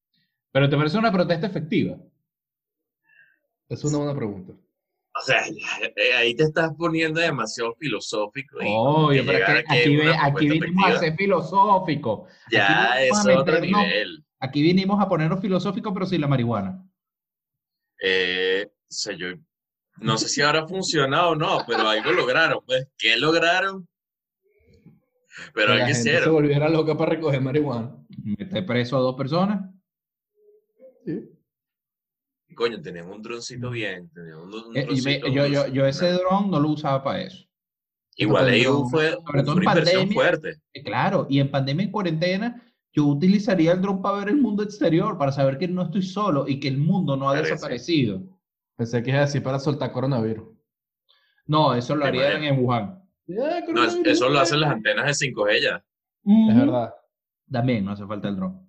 Pero 0.54 0.70
te 0.70 0.78
parece 0.78 0.98
una 0.98 1.12
protesta 1.12 1.48
efectiva. 1.48 1.98
Es 3.68 3.84
una 3.84 3.98
buena 3.98 4.16
pregunta. 4.16 4.54
O 5.14 5.22
sea, 5.22 5.44
eh, 5.96 6.14
ahí 6.14 6.36
te 6.36 6.44
estás 6.44 6.72
poniendo 6.78 7.20
demasiado 7.20 7.74
filosófico. 7.76 8.62
y 8.62 8.66
Obvio, 8.70 9.24
y 9.24 9.26
pero 9.26 9.40
que 9.40 9.46
que 9.46 9.60
aquí, 9.60 9.96
ve- 9.98 10.60
vinimos 10.60 10.86
a 10.92 11.00
ser 11.00 11.16
filosóficos. 11.16 12.30
Ya 12.50 12.94
aquí 12.94 13.04
es 13.06 13.26
otro 13.28 13.60
nivel. 13.60 14.26
Aquí 14.40 14.62
vinimos 14.62 15.00
a 15.02 15.08
ponernos 15.08 15.40
filosóficos, 15.42 15.94
pero 15.94 16.06
sin 16.06 16.22
la 16.22 16.28
marihuana. 16.28 16.84
Eh, 18.02 18.68
o 18.68 18.74
sea, 18.88 19.16
yo 19.16 19.28
no 19.98 20.18
sé 20.18 20.30
si 20.30 20.42
habrá 20.42 20.68
funcionado 20.68 21.32
o 21.32 21.36
no, 21.36 21.64
pero 21.68 21.88
algo 21.88 22.12
lograron. 22.12 22.60
Pues, 22.66 22.88
¿qué 22.98 23.18
lograron? 23.18 23.88
Pero 25.54 25.74
Que 25.74 25.80
la 25.80 25.86
algo 25.86 25.96
gente 25.96 26.24
se 26.24 26.30
volviera 26.30 26.70
loca 26.70 26.98
para 26.98 27.12
recoger 27.12 27.42
marihuana. 27.42 27.96
Meter 28.24 28.66
preso 28.66 28.98
a 28.98 29.02
dos 29.02 29.16
personas. 29.16 29.70
Sí. 31.06 31.30
Coño, 32.56 32.82
tenían 32.82 33.10
un 33.10 33.22
droncito 33.22 33.70
bien. 33.70 34.10
Tenían 34.14 34.38
un, 34.40 34.54
un 34.54 34.78
Eh, 34.78 34.88
y 34.90 35.02
me- 35.02 35.20
yo, 35.32 35.68
yo, 35.68 35.86
ese 35.86 36.12
dron 36.14 36.50
no 36.52 36.60
lo 36.60 36.70
usaba 36.70 37.04
para 37.04 37.22
eso. 37.22 37.48
Igual 38.18 38.50
ahí 38.50 38.64
fue, 38.66 39.12
sobre 39.12 39.24
fue 39.26 39.44
todo 39.44 39.56
una 39.56 39.64
en 39.64 39.70
inversión 39.78 40.00
pandemia. 40.02 40.14
fuerte. 40.14 40.62
Eh, 40.74 40.84
Claro, 40.84 41.28
y 41.30 41.40
en 41.40 41.50
pandemia 41.50 41.86
y 41.86 41.92
cuarentena, 41.92 42.62
yo 42.94 43.06
utilizaría 43.06 43.72
el 43.72 43.82
dron 43.82 44.02
para 44.02 44.18
ver 44.18 44.30
el 44.30 44.38
mundo 44.38 44.64
exterior, 44.64 45.18
para 45.18 45.32
saber 45.32 45.58
que 45.58 45.68
no 45.68 45.82
estoy 45.84 46.02
solo 46.02 46.46
y 46.48 46.60
que 46.60 46.68
el 46.68 46.78
mundo 46.78 47.16
no 47.16 47.30
ha 47.30 47.34
Parece. 47.34 47.54
desaparecido. 47.54 48.22
Pensé 48.76 49.02
que 49.02 49.12
es 49.12 49.18
así 49.18 49.40
para 49.40 49.60
soltar 49.60 49.92
coronavirus. 49.92 50.50
No, 51.46 51.74
eso 51.74 51.96
lo 51.96 52.06
harían 52.06 52.44
en 52.44 52.60
Wuhan. 52.64 53.02
No, 53.28 53.84
eso 54.06 54.30
lo 54.30 54.40
hacen 54.40 54.60
las 54.60 54.72
antenas 54.72 55.06
de 55.06 55.14
5G 55.14 55.62
ya. 55.62 55.84
Es 56.50 56.56
verdad. 56.56 56.94
También 57.50 57.86
no 57.86 57.92
hace 57.92 58.06
falta 58.06 58.28
el 58.28 58.36
dron. 58.36 58.68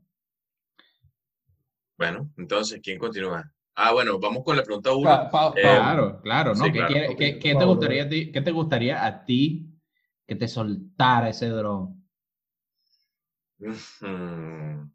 Bueno, 1.98 2.30
entonces, 2.36 2.80
¿quién 2.82 2.98
continúa? 2.98 3.52
Ah, 3.74 3.92
bueno, 3.92 4.18
vamos 4.18 4.44
con 4.44 4.56
la 4.56 4.62
pregunta 4.62 4.92
uno. 4.92 5.04
Pa- 5.08 5.30
pa- 5.30 5.48
Eh, 5.48 5.52
pa- 5.54 5.60
Claro, 5.62 6.20
claro, 6.22 6.54
¿no? 6.54 6.64
sí, 6.64 6.72
¿Qué, 6.72 7.38
claro. 7.40 7.58
te 7.58 7.64
gustaría 7.64 8.04
a 8.04 8.08
ti, 8.08 8.30
qué 8.32 8.40
te 8.42 8.50
gustaría 8.50 9.04
a 9.06 9.24
ti 9.24 9.68
que 10.26 10.36
te 10.36 10.46
soltara 10.48 11.30
ese 11.30 11.48
dron? 11.48 12.02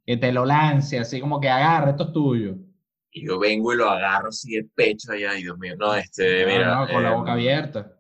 Que 0.06 0.18
te 0.18 0.32
lo 0.32 0.46
lance, 0.46 1.00
así 1.00 1.20
como 1.20 1.40
que 1.40 1.50
agarre, 1.50 1.92
esto 1.92 2.06
es 2.06 2.14
tuyo. 2.14 2.56
Y 3.12 3.26
yo 3.26 3.40
vengo 3.40 3.74
y 3.74 3.78
lo 3.78 3.90
agarro 3.90 4.30
así 4.30 4.56
de 4.56 4.64
pecho 4.66 5.12
allá, 5.12 5.32
ay 5.32 5.42
Dios 5.44 5.58
mío. 5.58 5.76
No, 5.78 5.96
este, 5.96 6.42
No, 6.44 6.48
mira. 6.52 6.76
no, 6.86 6.94
con 6.94 7.04
la 7.04 7.10
em, 7.12 7.18
boca 7.18 7.34
abierta. 7.34 7.94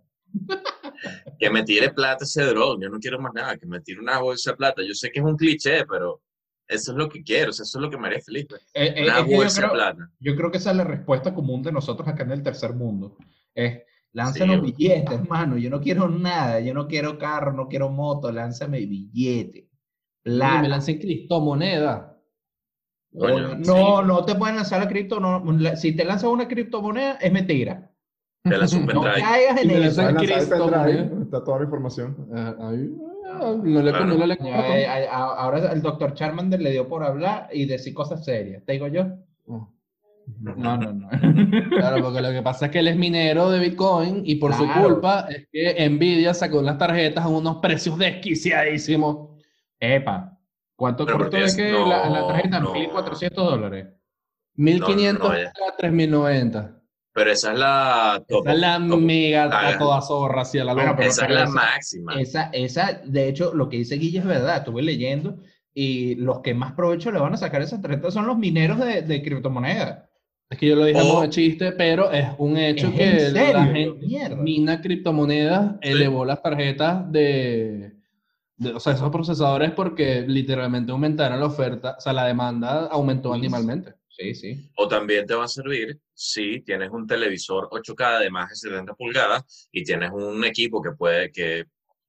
Que 1.39 1.49
me 1.49 1.63
tire 1.63 1.89
plata 1.91 2.23
ese 2.23 2.43
dron, 2.43 2.81
yo 2.81 2.89
no 2.89 2.99
quiero 2.99 3.19
más 3.19 3.33
nada, 3.33 3.57
que 3.57 3.65
me 3.65 3.79
tire 3.81 3.99
una 3.99 4.19
bolsa 4.19 4.51
de 4.51 4.57
plata. 4.57 4.81
Yo 4.87 4.93
sé 4.93 5.09
que 5.11 5.19
es 5.19 5.25
un 5.25 5.35
cliché, 5.37 5.85
pero 5.85 6.21
eso 6.67 6.91
es 6.91 6.97
lo 6.97 7.09
que 7.09 7.23
quiero, 7.23 7.49
o 7.49 7.53
sea, 7.53 7.63
eso 7.63 7.77
es 7.79 7.81
lo 7.81 7.89
que 7.89 7.97
me 7.97 8.07
haría 8.07 8.21
feliz. 8.21 8.45
pues. 8.49 8.61
Eh, 8.73 8.93
eh, 8.97 9.03
Una 9.05 9.19
yo, 9.27 9.35
bolsa 9.37 9.61
de 9.61 9.67
creo, 9.67 9.73
plata. 9.73 10.11
yo 10.19 10.35
creo 10.35 10.51
que 10.51 10.57
esa 10.57 10.71
es 10.71 10.77
la 10.77 10.83
respuesta 10.83 11.33
común 11.33 11.63
de 11.63 11.71
nosotros 11.71 12.07
acá 12.07 12.23
en 12.23 12.31
el 12.31 12.43
tercer 12.43 12.73
mundo. 12.73 13.17
Es, 13.55 13.81
lánzanos 14.13 14.57
Sí. 14.57 14.61
billetes, 14.73 15.11
hermano. 15.19 15.57
Yo 15.57 15.69
no 15.69 15.79
quiero 15.81 16.07
nada. 16.09 16.59
Yo 16.59 16.73
no 16.73 16.87
quiero 16.87 17.17
carro, 17.17 17.53
no 17.53 17.67
quiero 17.67 17.89
moto. 17.89 18.31
Lánzame 18.31 18.79
billete. 18.85 19.59
Oye, 20.25 20.33
me 20.33 20.37
Plata. 20.37 20.67
lancé 20.67 20.99
criptomoneda. 20.99 22.13
Coño, 23.17 23.55
No, 23.57 23.63
sí. 24.01 24.07
no 24.07 24.25
te 24.25 24.35
pueden 24.35 24.57
lanzar 24.57 24.79
la 24.81 24.87
cripto. 24.87 25.19
No, 25.19 25.43
la- 25.53 25.75
si 25.75 25.95
te 25.95 26.03
lanzan 26.05 26.29
una 26.31 26.47
criptomoneda, 26.47 27.13
es 27.15 27.31
mentira. 27.31 27.89
Te 28.43 28.57
lanzo 28.57 28.77
un 28.77 28.85
No 28.93 29.03
caigas 29.03 29.61
en 29.61 29.71
eso. 29.71 30.01
está 30.09 31.43
toda 31.43 31.57
la 31.59 31.63
información. 31.63 32.27
Ah, 32.33 32.55
ahí, 32.59 32.89
ah, 33.27 33.55
no 33.63 33.81
le 33.81 33.91
Claro. 33.91 34.05
no 34.05 34.25
le- 34.25 34.37
Ya, 34.43 34.77
eh, 34.79 35.07
a- 35.07 35.23
ahora 35.35 35.71
el 35.71 35.81
doctor 35.81 36.13
Charmander 36.13 36.61
le 36.61 36.71
dio 36.71 36.87
por 36.87 37.03
hablar 37.03 37.49
y 37.51 37.65
decir 37.65 37.93
cosas 37.93 38.23
serias. 38.25 38.63
¿Te 38.65 38.73
digo 38.73 38.87
yo? 38.87 39.05
Oh. 39.47 39.69
No, 40.41 40.77
no, 40.77 40.91
no. 40.93 41.09
Claro, 41.69 42.03
porque 42.03 42.21
lo 42.21 42.31
que 42.31 42.41
pasa 42.41 42.65
es 42.65 42.71
que 42.71 42.79
él 42.79 42.89
es 42.89 42.97
minero 42.97 43.49
de 43.49 43.59
Bitcoin 43.59 44.23
y 44.25 44.35
por 44.35 44.53
su 44.53 44.67
culpa 44.73 45.27
es 45.29 45.47
que 45.51 45.89
Nvidia 45.89 46.33
sacó 46.33 46.61
las 46.61 46.77
tarjetas 46.77 47.23
a 47.23 47.29
unos 47.29 47.57
precios 47.57 47.97
desquiciadísimos. 47.97 49.29
Epa. 49.79 50.37
¿Cuánto 50.75 51.05
porque 51.05 51.43
es 51.43 51.55
que 51.55 51.71
la, 51.71 52.09
la 52.09 52.19
no, 52.19 52.27
tarjeta? 52.27 52.59
no. 52.59 52.73
1.400 52.73 53.33
dólares. 53.35 53.87
1500 54.55 55.29
no, 55.29 55.35
ya. 55.37 55.47
a 55.49 55.75
3090. 55.77 56.76
Pero 57.17 57.31
esa 57.31 57.51
es 57.53 57.57
la 57.59 58.23
top. 58.27 58.41
Esa 58.45 58.53
es 58.53 58.59
la 58.59 58.87
top. 58.87 58.99
mega 59.01 59.49
Ah, 59.51 59.69
a 59.69 59.77
toda 59.79 60.01
zorra, 60.01 60.41
así 60.43 60.59
a 60.59 60.63
la 60.63 60.73
Bueno, 60.75 60.93
pero- 60.95 61.09
esa 61.09 61.25
es 61.25 61.31
la 61.33 61.43
esa- 61.45 61.51
máxima. 61.51 62.13
Esa, 62.21 62.43
esa, 62.53 63.01
de 63.05 63.27
hecho, 63.27 63.53
lo 63.55 63.67
que 63.69 63.77
dice 63.77 63.95
Guille 63.95 64.19
es 64.19 64.25
verdad. 64.25 64.57
Estuve 64.57 64.83
leyendo 64.83 65.37
y 65.73 66.13
los 66.15 66.41
que 66.41 66.53
más 66.53 66.73
provecho 66.73 67.11
le 67.11 67.19
van 67.19 67.33
a 67.33 67.37
sacar 67.37 67.63
esas 67.63 67.81
tarjetas 67.81 68.13
son 68.13 68.27
los 68.27 68.37
mineros 68.37 68.77
de, 68.79 69.01
de 69.01 69.23
criptomonedas. 69.23 70.03
Es 70.49 70.57
que 70.59 70.67
yo 70.67 70.75
lo 70.75 70.85
dije 70.85 71.01
como 71.01 71.23
de 71.23 71.29
chiste, 71.29 71.71
pero 71.71 72.11
es 72.11 72.27
un 72.37 72.55
hecho 72.55 72.87
¿Es 72.87 72.93
que 72.93 73.09
en 73.09 73.19
serio? 73.33 73.53
la 73.53 73.65
gente 73.65 74.05
Mierda. 74.05 74.35
mina 74.37 74.79
criptomonedas, 74.81 75.71
Sí. 75.81 75.89
elevó 75.89 76.23
las 76.23 76.41
tarjetas 76.43 77.11
de, 77.11 77.93
de- 78.57 78.73
o 78.73 78.79
sea, 78.79 78.93
esos 78.93 79.09
procesadores 79.09 79.71
porque 79.71 80.23
literalmente 80.27 80.91
aumentaron 80.91 81.39
la 81.39 81.47
oferta, 81.47 81.95
o 81.97 82.01
sea, 82.01 82.13
la 82.13 82.25
demanda 82.25 82.85
aumentó 82.91 83.33
Sí. 83.33 83.39
animalmente. 83.39 83.93
Sí, 84.17 84.33
sí. 84.33 84.71
O 84.77 84.87
también 84.87 85.27
te 85.27 85.35
va 85.35 85.45
a 85.45 85.47
servir 85.47 85.99
si 86.11 86.61
tienes 86.61 86.89
un 86.89 87.05
televisor 87.05 87.69
8K 87.69 88.21
de 88.21 88.31
más 88.31 88.49
de 88.49 88.55
70 88.55 88.95
pulgadas 88.95 89.69
y 89.71 89.83
tienes 89.83 90.09
un 90.11 90.43
equipo 90.43 90.81
que 90.81 90.91
puede 90.91 91.31
que 91.31 91.65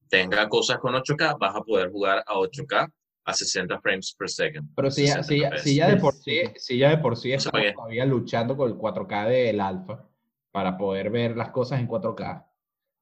tenga 0.09 0.49
cosas 0.49 0.79
con 0.79 0.95
8K, 0.95 1.39
vas 1.39 1.55
a 1.55 1.61
poder 1.61 1.91
jugar 1.91 2.25
a 2.27 2.35
8K 2.37 2.91
a 3.25 3.35
60 3.35 3.79
frames 3.81 4.15
per 4.19 4.31
second. 4.31 4.71
Pero 4.75 4.91
si 4.91 5.07
ya, 5.07 5.23
60 5.23 5.59
si, 5.59 5.63
si 5.71 5.75
ya 5.77 5.91
de 5.91 5.99
por 5.99 6.15
sí, 6.15 6.41
si 6.57 6.79
ya 6.79 6.89
de 6.89 6.97
por 6.97 7.15
sí 7.15 7.33
estamos 7.33 7.61
sabía. 7.61 7.75
todavía 7.75 8.07
luchando 8.07 8.57
con 8.57 8.71
el 8.71 8.77
4K 8.79 9.29
del 9.29 9.61
alfa 9.61 10.09
para 10.51 10.79
poder 10.79 11.11
ver 11.11 11.37
las 11.37 11.51
cosas 11.51 11.79
en 11.79 11.89
4K, 11.89 12.47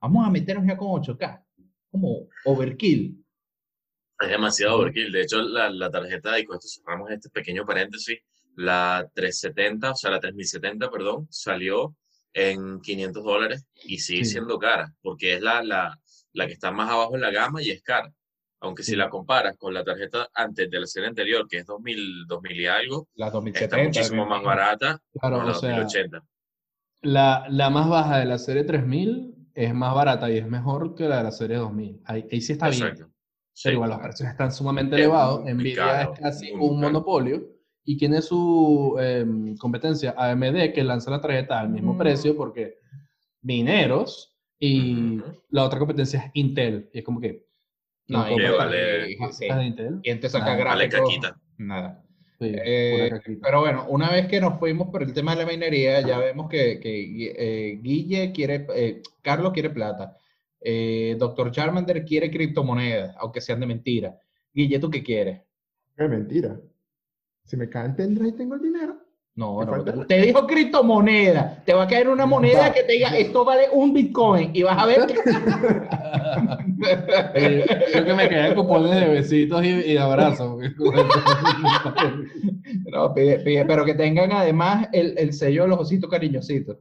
vamos 0.01 0.27
a 0.27 0.31
meternos 0.31 0.67
ya 0.67 0.77
con 0.77 0.89
8K. 0.89 1.45
Como 1.93 2.29
overkill. 2.45 3.25
Es 4.19 4.29
demasiado 4.29 4.79
overkill. 4.79 5.13
De 5.13 5.23
hecho, 5.23 5.41
la, 5.43 5.71
la 5.71 5.91
tarjeta, 5.93 6.37
y 6.41 6.45
con 6.45 6.57
esto 6.57 6.67
cerramos 6.67 7.09
este 7.13 7.31
pequeño 7.31 7.65
paréntesis, 7.65 8.19
la 8.57 9.09
370, 9.15 9.93
o 9.93 9.95
sea, 9.97 10.11
la 10.11 10.19
3070, 10.21 10.91
perdón, 10.91 11.27
salió 11.31 11.95
en 12.33 12.81
500 12.81 13.23
dólares 13.25 13.67
y 13.85 13.99
sigue 13.99 14.25
Sí. 14.25 14.33
siendo 14.33 14.59
cara, 14.59 14.93
porque 15.01 15.35
es 15.35 15.41
la, 15.41 15.63
la, 15.63 15.99
la 16.33 16.47
que 16.47 16.53
está 16.55 16.71
más 16.73 16.91
abajo 16.91 17.15
en 17.15 17.21
la 17.23 17.31
gama 17.31 17.63
y 17.63 17.71
es 17.71 17.83
cara. 17.83 18.13
Aunque 18.61 18.83
si 18.83 18.93
Sí. 18.93 18.97
la 18.97 19.09
comparas 19.11 19.57
con 19.59 19.73
la 19.75 19.85
tarjeta 19.85 20.29
antes 20.35 20.71
de 20.71 20.81
la 20.81 20.87
serie 20.87 21.09
anterior, 21.09 21.47
que 21.49 21.59
es 21.59 21.67
2000, 21.67 22.27
2000 22.27 22.61
y 22.61 22.67
algo, 22.67 23.09
está 23.15 23.31
2070. 23.31 23.85
muchísimo 23.85 24.25
me 24.25 24.31
más 24.31 24.43
barata 24.43 24.99
Claro, 25.21 25.43
la 25.45 25.53
o 25.53 25.55
sea, 25.55 25.71
2080. 25.77 26.23
la, 27.03 27.47
la 27.51 27.71
más 27.71 27.89
baja 27.89 28.19
de 28.19 28.25
la 28.25 28.39
serie 28.39 28.65
3000 28.65 29.35
es 29.55 29.73
más 29.75 29.95
barata 29.95 30.31
y 30.31 30.39
es 30.39 30.47
mejor 30.47 30.95
que 30.95 31.09
la 31.09 31.19
de 31.19 31.25
la 31.25 31.31
serie 31.31 31.57
2000. 31.59 32.01
Ahí, 32.05 32.27
ahí 32.31 32.41
sí 32.41 32.53
está 32.53 32.69
bien. 32.71 32.83
Exacto. 32.83 33.13
Sí. 33.53 33.63
Pero 33.65 33.75
igual 33.77 33.91
los 33.91 33.99
precios 34.01 34.29
están 34.29 34.53
sumamente 34.53 34.97
Es 34.97 35.01
elevados. 35.03 35.45
Nvidia 35.45 36.03
es 36.03 36.21
casi 36.21 36.53
un 36.53 36.79
monopolio 36.81 37.56
y 37.89 37.97
tiene 37.97 38.21
su 38.21 38.97
em, 39.01 39.57
competencia 39.57 40.15
AMD 40.19 40.73
que 40.75 40.85
lanza 40.85 41.11
la 41.11 41.21
tarjeta 41.21 41.61
al 41.61 41.71
mismo 41.71 41.95
Mm. 41.95 41.99
precio 41.99 42.37
porque 42.37 42.79
mineros 43.43 44.37
y 44.59 45.21
la 45.51 45.65
otra 45.65 45.79
competencia 45.79 46.19
es 46.21 46.31
Intel. 46.35 46.91
Y 46.93 46.99
es 46.99 47.05
como 47.05 47.21
que. 47.21 47.47
No, 48.09 48.25
¿quién 48.27 48.41
y 48.41 48.57
vale- 48.57 49.17
sí, 49.33 49.47
Intel? 49.47 50.01
¿Quién 50.03 50.21
te 50.21 50.29
saca 50.29 50.57
Nada, 50.57 50.65
Vale. 50.65 50.89
Nada. 51.59 52.03
Sí, 52.39 52.53
Eh. 52.55 53.11
Pero 53.43 53.61
bueno, 53.61 53.87
una 53.89 54.11
vez 54.11 54.27
que 54.27 54.41
nos 54.41 54.59
fuimos 54.59 54.89
por 54.91 55.03
el 55.03 55.13
tema 55.15 55.35
de 55.35 55.43
la 55.45 55.51
minería, 55.51 56.01
ya 56.03 56.19
vemos 56.19 56.51
que, 56.51 56.79
que, 56.81 57.33
eh, 57.37 57.79
Guille 57.83 58.31
quiere, 58.33 58.67
eh, 58.75 59.03
Carlos 59.23 59.53
quiere 59.55 59.71
plata, 59.71 60.17
eh, 60.61 61.17
Doctor 61.19 61.51
Charmander 61.51 62.05
quiere 62.05 62.31
criptomonedas, 62.31 63.17
aunque 63.19 63.41
sean 63.41 63.61
de 63.61 63.67
mentira. 63.67 64.19
Guille, 64.53 64.79
¿tú 64.79 64.91
qué 64.91 65.03
quieres? 65.03 65.41
Es 65.97 66.11
mentira. 66.11 66.61
Si 67.47 67.57
me 67.57 67.69
cae 67.71 67.89
pendrive 67.91 68.29
y 68.29 68.33
tengo 68.33 68.55
el 68.57 68.61
dinero. 68.63 68.97
No, 69.37 69.63
no, 69.63 69.71
falta- 69.71 69.93
te, 69.93 70.05
te 70.07 70.21
dijo 70.27 70.47
criptomoneda. 70.47 71.63
Te 71.65 71.75
va 71.75 71.83
a 71.85 71.87
caer 71.87 72.09
una 72.09 72.25
moneda 72.27 72.73
que 72.73 72.83
te 72.85 72.93
diga 72.95 73.17
esto 73.17 73.45
vale 73.45 73.69
un 73.71 73.93
Bitcoin 73.93 74.51
y 74.55 74.63
vas 74.63 74.79
a 74.79 74.87
ver 74.87 75.07
que. 75.07 75.15
Eh, 77.35 77.65
creo 77.93 78.05
que 78.05 78.15
me 78.15 78.29
quedan 78.29 78.55
cupones 78.55 78.91
de 78.95 79.09
besitos 79.09 79.65
y, 79.65 79.69
y 79.69 79.93
de 79.95 79.99
abrazos. 79.99 80.59
No, 82.93 83.15
pide- 83.15 83.39
pide, 83.41 83.65
pero 83.65 83.85
que 83.85 83.95
tengan 83.95 84.33
además 84.33 84.89
el, 84.93 85.17
el 85.19 85.33
sello 85.33 85.63
de 85.63 85.69
los 85.69 85.81
ositos 85.81 86.11
cariñositos. 86.11 86.79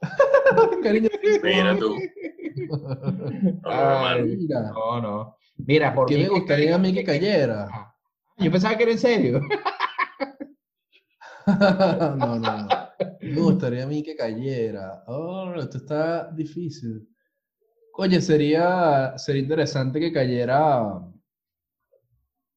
Cariño. 0.82 1.08
Mira 1.42 1.76
tú. 1.78 1.96
No, 2.56 3.60
Ay, 3.64 4.18
hermano. 4.20 4.26
Mira, 4.36 4.60
No, 4.62 5.00
no. 5.00 5.36
Mira, 5.58 5.94
por 5.94 6.06
¿qué 6.08 6.16
mí 6.16 6.22
me 6.24 6.28
gustaría 6.28 6.74
a 6.74 6.78
mí 6.78 6.92
que 6.92 7.04
cayera? 7.04 7.68
Yo 8.38 8.50
pensaba 8.50 8.76
que 8.76 8.82
era 8.82 8.92
en 8.92 8.98
serio. 8.98 9.40
no, 11.46 12.16
no, 12.16 12.38
no. 12.38 12.68
Me 13.20 13.40
gustaría 13.40 13.84
a 13.84 13.86
mí 13.86 14.02
que 14.02 14.16
cayera. 14.16 15.04
Oh, 15.06 15.54
esto 15.56 15.78
está 15.78 16.30
difícil. 16.32 17.08
Oye, 17.94 18.20
sería, 18.20 19.16
sería 19.16 19.42
interesante 19.42 19.98
que 19.98 20.12
cayera 20.12 20.82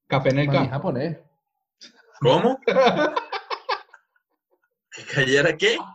Café 0.07 0.29
en 0.31 0.39
el 0.39 0.47
maní 0.47 0.57
campo. 0.59 0.71
japonés. 0.73 1.17
¿Cómo? 2.19 2.59
¿Que 4.91 5.03
cayera 5.13 5.55
qué? 5.55 5.77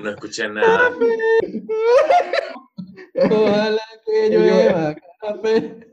No 0.00 0.10
escuché 0.10 0.48
nada. 0.48 0.92
Ojalá 3.32 3.82
que 4.06 4.28
llueva 4.30 4.94
café. 5.20 5.88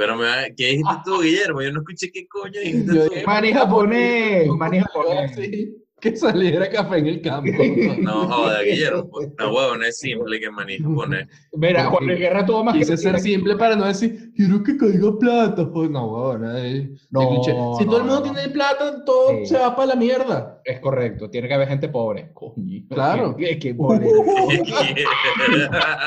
Pero 0.00 0.16
me 0.16 0.24
va- 0.24 0.44
¿qué 0.56 0.66
dijiste 0.68 0.94
tú, 1.04 1.20
Guillermo? 1.22 1.60
Yo 1.60 1.72
no 1.72 1.80
escuché 1.80 2.10
qué 2.10 2.26
coño 2.26 2.58
dijiste 2.58 2.94
Yo 2.94 3.06
tú. 3.06 3.14
Maní 3.26 3.52
japonés, 3.52 4.48
maní 4.48 4.80
japonés. 4.80 5.32
Así, 5.32 5.76
que 6.00 6.16
saliera 6.16 6.68
café 6.70 6.98
en 6.98 7.06
el 7.06 7.20
campo. 7.20 7.50
No 8.00 8.26
joda, 8.28 8.62
Guillermo. 8.62 9.10
No, 9.38 9.54
huevón, 9.54 9.84
es 9.84 9.98
simple 9.98 10.40
que 10.40 10.50
maní 10.50 10.78
japonés. 10.78 11.28
Mira, 11.52 11.84
Juan 11.86 12.06
Luis 12.06 12.18
Guerra 12.18 12.46
tuvo 12.46 12.64
más 12.64 12.74
Quise 12.74 12.92
que 12.92 12.96
ser 12.96 13.18
simple 13.20 13.56
para 13.56 13.76
no 13.76 13.84
decir, 13.86 14.32
quiero 14.34 14.62
que 14.62 14.76
caiga 14.76 15.18
plata. 15.18 15.70
Pues 15.70 15.90
no, 15.90 16.06
huevón, 16.06 16.44
eh, 16.56 16.90
No, 17.10 17.28
cliché. 17.28 17.52
Si 17.78 17.84
todo 17.84 17.98
el 18.00 18.06
no, 18.06 18.14
mundo 18.14 18.20
no. 18.20 18.22
tiene 18.32 18.48
plata, 18.48 19.04
todo 19.04 19.30
Sí. 19.40 19.46
se 19.46 19.58
va 19.58 19.74
para 19.76 19.88
la 19.88 19.96
mierda. 19.96 20.60
Es 20.64 20.80
correcto, 20.80 21.28
tiene 21.30 21.48
que 21.48 21.54
haber 21.54 21.68
gente 21.68 21.88
pobre. 21.88 22.30
Coño. 22.32 22.82
Claro. 22.88 23.36
Qué, 23.38 23.58
qué 23.58 23.74
pobre. 23.74 24.06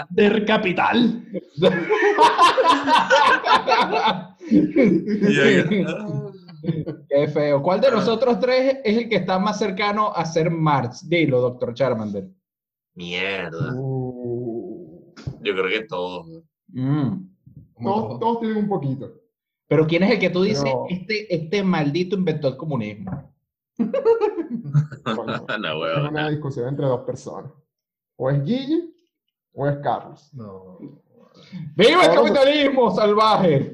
Del 0.09 0.45
capital. 0.45 1.23
Qué 7.09 7.27
feo. 7.27 7.61
¿Cuál 7.61 7.81
de 7.81 7.91
nosotros 7.91 8.39
tres 8.39 8.77
es 8.83 8.97
el 8.97 9.09
que 9.09 9.17
está 9.17 9.39
más 9.39 9.59
cercano 9.59 10.13
a 10.13 10.25
ser 10.25 10.49
Marx? 10.49 11.07
Dilo, 11.07 11.41
doctor 11.41 11.73
Charmander. 11.73 12.27
Mierda. 12.95 13.73
Uh, 13.75 15.13
Yo 15.41 15.53
creo 15.53 15.67
que 15.67 15.85
todos. 15.87 16.27
Mm. 16.67 17.27
todos, 17.83 18.19
todos 18.19 18.39
tienen 18.39 18.57
un 18.57 18.69
poquito. 18.69 19.11
Pero 19.67 19.87
¿quién 19.87 20.03
es 20.03 20.11
el 20.11 20.19
que 20.19 20.29
tú 20.29 20.43
dices, 20.43 20.63
Pero- 20.63 20.85
este, 20.89 21.33
este 21.33 21.63
maldito 21.63 22.15
inventó 22.15 22.47
el 22.47 22.57
comunismo? 22.57 23.33
No, 25.59 25.87
Es 25.87 26.09
una 26.09 26.29
discusión 26.29 26.69
entre 26.69 26.85
dos 26.85 27.01
personas. 27.01 27.51
O 28.15 28.29
es 28.29 28.43
Guille 28.43 28.89
o 29.53 29.67
es 29.67 29.77
Carlos. 29.77 30.29
No. 30.33 30.79
¡Viva 31.75 32.05
el 32.05 32.13
capitalismo 32.15 32.91
salvaje! 32.91 33.73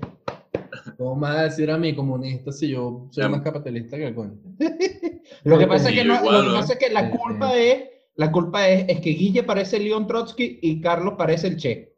¿Cómo 1.00 1.16
me 1.16 1.30
vas 1.30 1.38
a 1.38 1.44
decir 1.44 1.72
a 1.72 1.78
mí 1.78 1.96
comunista 1.96 2.52
si 2.52 2.68
yo 2.72 3.08
soy 3.10 3.24
Ya. 3.24 3.30
más 3.30 3.42
capitalista 3.42 3.96
que 3.96 4.08
el 4.08 4.14
coño? 4.16 4.34
Lo 5.46 5.58
que 5.58 5.66
pasa 5.66 5.88
es 5.90 5.96
que, 5.96 6.04
no- 6.04 6.16
igual, 6.16 6.36
lo 6.46 6.52
que, 6.52 6.60
pasa 6.60 6.74
es 6.74 6.80
que 6.80 6.90
la 6.90 7.10
Sí, 7.10 7.18
culpa 7.18 7.56
es, 7.58 7.84
la 8.16 8.32
culpa 8.34 8.68
es, 8.68 8.86
es 8.90 9.00
que 9.00 9.12
Guille 9.12 9.44
parece 9.44 9.80
León 9.80 10.08
Trotsky 10.08 10.60
y 10.62 10.82
Carlos 10.82 11.14
parece 11.18 11.48
el 11.48 11.56
Che. 11.56 11.96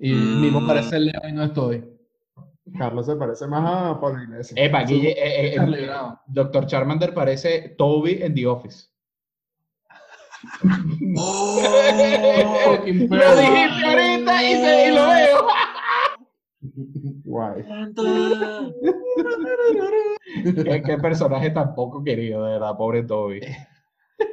Y 0.00 0.12
Mm. 0.12 0.40
mismo 0.40 0.66
parece 0.66 0.96
el 0.96 1.04
león 1.06 1.22
y 1.28 1.32
no 1.32 1.44
estoy. 1.44 1.84
Carlos 2.76 3.06
se 3.06 3.14
parece 3.14 3.46
más 3.46 3.62
a 3.94 4.00
Pablo 4.00 4.20
Iglesias. 4.24 4.54
Epa, 4.60 4.82
Guille, 4.82 5.10
eh, 5.12 5.54
eh, 5.54 5.56
eh. 5.56 5.88
Doctor 6.26 6.66
Charmander 6.66 7.14
parece 7.14 7.76
Toby 7.78 8.18
en 8.22 8.34
The 8.34 8.46
Office. 8.48 8.88
¡Oh! 11.16 11.60
Lo 12.76 13.36
dijiste 13.36 13.86
ahorita 13.86 14.42
y, 14.42 14.56
se, 14.56 14.88
y 14.88 14.90
lo 14.90 15.08
veo. 15.08 15.46
Guay. 17.24 17.64
¿Qué, 20.64 20.82
qué 20.84 20.98
personaje 20.98 21.50
tan 21.50 21.74
poco 21.74 22.02
querido, 22.02 22.44
de 22.44 22.52
verdad, 22.52 22.76
pobre 22.76 23.02
Toby. 23.04 23.40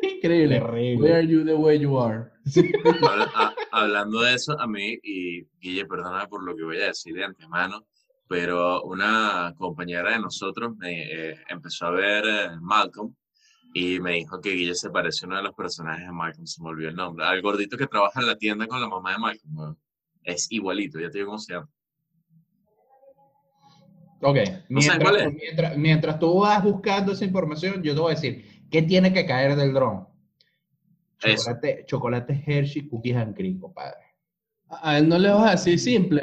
Increíble. 0.01 0.59
Why 0.59 0.65
Terrible. 0.65 1.13
are 1.13 1.27
you 1.27 1.43
the 1.45 1.55
way 1.55 1.79
you 1.79 1.97
are? 1.99 2.31
Habla- 3.01 3.31
a- 3.35 3.55
hablando 3.71 4.21
de 4.21 4.35
eso, 4.35 4.59
a 4.59 4.67
mí, 4.67 4.97
y 5.03 5.43
Guille, 5.59 5.85
perdóname 5.85 6.27
por 6.27 6.43
lo 6.43 6.55
que 6.55 6.63
voy 6.63 6.77
a 6.81 6.87
decir 6.87 7.13
de 7.15 7.23
antemano, 7.23 7.85
pero 8.27 8.83
una 8.83 9.53
compañera 9.57 10.11
de 10.11 10.19
nosotros 10.19 10.75
me 10.77 11.03
eh, 11.31 11.35
empezó 11.49 11.87
a 11.87 11.91
ver 11.91 12.23
eh, 12.25 12.49
Malcolm 12.61 13.13
y 13.73 13.99
me 13.99 14.13
dijo 14.13 14.39
que 14.41 14.51
Guille 14.51 14.75
se 14.75 14.89
parece 14.89 15.25
a 15.25 15.27
uno 15.27 15.37
de 15.37 15.43
los 15.43 15.53
personajes 15.53 16.05
de 16.05 16.11
Malcolm, 16.11 16.45
se 16.45 16.61
me 16.63 16.69
olvidó 16.69 16.89
el 16.89 16.95
nombre, 16.95 17.25
al 17.25 17.41
gordito 17.41 17.77
que 17.77 17.87
trabaja 17.87 18.19
en 18.21 18.27
la 18.27 18.37
tienda 18.37 18.67
con 18.67 18.81
la 18.81 18.89
mamá 18.89 19.13
de 19.13 19.19
Malcolm. 19.19 19.75
Es 20.23 20.51
igualito, 20.51 20.99
ya 20.99 21.09
te 21.09 21.17
digo 21.19 21.27
cómo 21.29 21.39
se 21.39 21.53
llama. 21.53 21.69
Ok, 24.21 24.37
mientras, 24.69 24.99
cuál 24.99 25.15
es. 25.27 25.33
mientras, 25.33 25.77
mientras 25.77 26.19
tú 26.19 26.39
vas 26.39 26.63
buscando 26.63 27.11
esa 27.13 27.25
información, 27.25 27.81
yo 27.81 27.93
te 27.95 27.99
voy 27.99 28.11
a 28.11 28.15
decir, 28.15 28.45
¿qué 28.69 28.81
tiene 28.83 29.11
que 29.11 29.25
caer 29.25 29.55
del 29.55 29.73
dron? 29.73 30.07
Chocolate, 31.19 31.83
chocolate 31.87 32.43
Hershey, 32.45 32.87
cookies 32.87 33.15
and 33.15 33.35
cream, 33.35 33.59
compadre. 33.59 33.97
A 34.69 34.97
él 34.97 35.07
no 35.09 35.17
le 35.19 35.29
vas 35.29 35.47
a 35.47 35.51
decir 35.51 35.77
simple, 35.79 36.21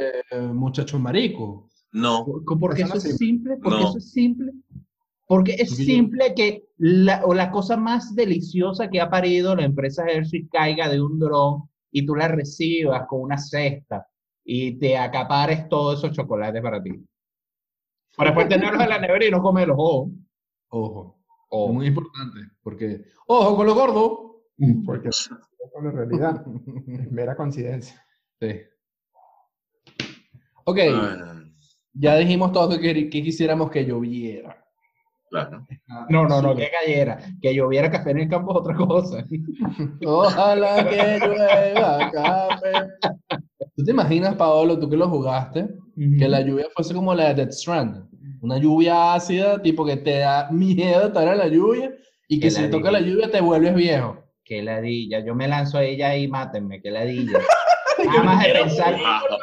muchacho 0.52 0.98
marico. 0.98 1.68
No, 1.92 2.24
¿Por- 2.44 2.58
Porque 2.58 2.82
Eso 2.82 2.94
es 2.96 3.16
simple, 3.16 3.56
porque 3.62 3.80
No. 3.80 3.88
eso 3.88 3.98
es 3.98 4.10
simple. 4.10 4.52
Porque 5.26 5.52
es 5.58 5.76
simple 5.76 6.32
que 6.34 6.64
la, 6.78 7.22
o 7.26 7.34
la 7.34 7.50
cosa 7.50 7.76
más 7.76 8.14
deliciosa 8.14 8.88
que 8.88 8.98
ha 9.00 9.10
parido 9.10 9.54
la 9.54 9.64
empresa 9.64 10.04
Hershey 10.08 10.48
caiga 10.48 10.88
de 10.88 11.02
un 11.02 11.18
dron 11.18 11.64
y 11.92 12.06
tú 12.06 12.14
la 12.14 12.28
recibas 12.28 13.06
con 13.06 13.20
una 13.20 13.36
cesta 13.36 14.06
y 14.42 14.78
te 14.78 14.96
acapares 14.96 15.68
todos 15.68 15.98
esos 15.98 16.16
chocolates 16.16 16.62
para 16.62 16.82
ti. 16.82 16.92
Para 18.18 18.30
después 18.30 18.48
tenerlos 18.48 18.82
en 18.82 18.88
la 18.88 18.98
nevera 18.98 19.26
y 19.26 19.30
no 19.30 19.40
comerlos. 19.40 19.76
Ojo. 19.78 20.10
Ojo. 20.70 21.18
Ojo. 21.50 21.68
Es 21.68 21.74
muy 21.74 21.86
importante. 21.86 22.40
Porque, 22.62 23.04
ojo 23.28 23.56
con 23.56 23.66
lo 23.66 23.74
gordo. 23.76 24.42
Porque 24.84 25.10
es 25.10 25.30
con 25.72 25.84
la 25.84 25.92
realidad. 25.92 26.44
Es 26.88 27.12
mera 27.12 27.36
coincidencia. 27.36 28.04
Sí. 28.40 28.60
Ok, 30.64 30.78
ya 31.94 32.16
dijimos 32.16 32.52
todo 32.52 32.78
que, 32.78 33.08
que 33.08 33.22
quisiéramos 33.22 33.70
que 33.70 33.86
lloviera. 33.86 34.62
claro. 35.30 35.64
No, 36.10 36.26
no, 36.28 36.42
no, 36.42 36.56
que 36.56 36.68
cayera. 36.70 37.18
Que 37.40 37.54
lloviera 37.54 37.90
café 37.90 38.10
en 38.10 38.18
el 38.18 38.28
campo 38.28 38.52
es 38.52 38.58
otra 38.58 38.74
cosa. 38.74 39.24
Ojalá 40.06 40.88
que 40.88 41.18
llueva 41.20 42.10
café. 42.10 42.72
¿Tú 43.76 43.84
te 43.84 43.92
imaginas, 43.92 44.34
Paolo, 44.34 44.78
tú 44.78 44.90
que 44.90 44.96
lo 44.96 45.08
jugaste, 45.08 45.68
que 46.18 46.28
la 46.28 46.40
lluvia 46.42 46.66
fuese 46.74 46.94
como 46.94 47.14
la 47.14 47.28
de 47.28 47.34
Death 47.34 47.52
Strand? 47.52 48.08
Una 48.40 48.58
lluvia 48.58 49.14
ácida, 49.14 49.60
tipo 49.60 49.84
que 49.84 49.96
te 49.96 50.18
da 50.18 50.48
miedo 50.52 51.06
estar 51.06 51.28
en 51.28 51.38
la 51.38 51.48
lluvia 51.48 51.92
y 52.28 52.38
que 52.40 52.50
si 52.50 52.62
te 52.62 52.68
toca 52.68 52.90
la 52.90 53.00
lluvia 53.00 53.30
te 53.30 53.40
vuelves 53.40 53.74
viejo. 53.74 54.24
Qué 54.44 54.62
ladilla. 54.62 55.20
Yo 55.24 55.34
me 55.34 55.48
lanzo 55.48 55.78
a 55.78 55.84
ella 55.84 56.16
y 56.16 56.28
mátenme. 56.28 56.80
Qué 56.80 56.90
ladilla. 56.90 57.38
Nada 58.06 58.22
más 58.22 58.44
de 58.44 58.52
pensar, 58.52 58.96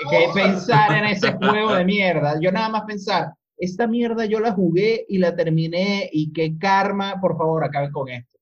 que 0.10 0.28
pensar 0.34 0.98
en 0.98 1.06
ese 1.06 1.34
juego 1.34 1.76
de 1.76 1.84
mierda. 1.84 2.39
Yo 2.39 2.54
nada 2.54 2.70
más 2.70 2.84
pensar, 2.84 3.34
esta 3.58 3.86
mierda 3.86 4.26
yo 4.26 4.39
la 4.39 4.54
jugué 4.54 5.06
y 5.10 5.18
la 5.18 5.36
terminé 5.36 6.10
y 6.12 6.32
qué 6.32 6.58
karma, 6.58 7.20
por 7.20 7.38
favor, 7.38 7.65
acaben 7.65 7.91
con 7.91 8.08
esto. 8.08 8.39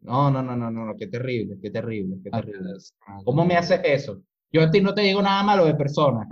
No, 0.00 0.30
no, 0.30 0.42
no, 0.42 0.56
no, 0.56 0.70
no, 0.70 0.84
no, 0.86 0.96
qué 0.96 1.06
terrible, 1.06 1.58
qué 1.60 1.70
terrible, 1.70 2.18
qué 2.22 2.30
terrible. 2.30 2.70
¿Cómo 3.24 3.44
me 3.44 3.56
haces 3.56 3.80
eso? 3.84 4.20
Yo 4.52 4.62
a 4.62 4.70
ti 4.70 4.80
no 4.80 4.94
te 4.94 5.02
digo 5.02 5.22
nada 5.22 5.42
malo 5.42 5.64
de 5.64 5.74
persona. 5.74 6.28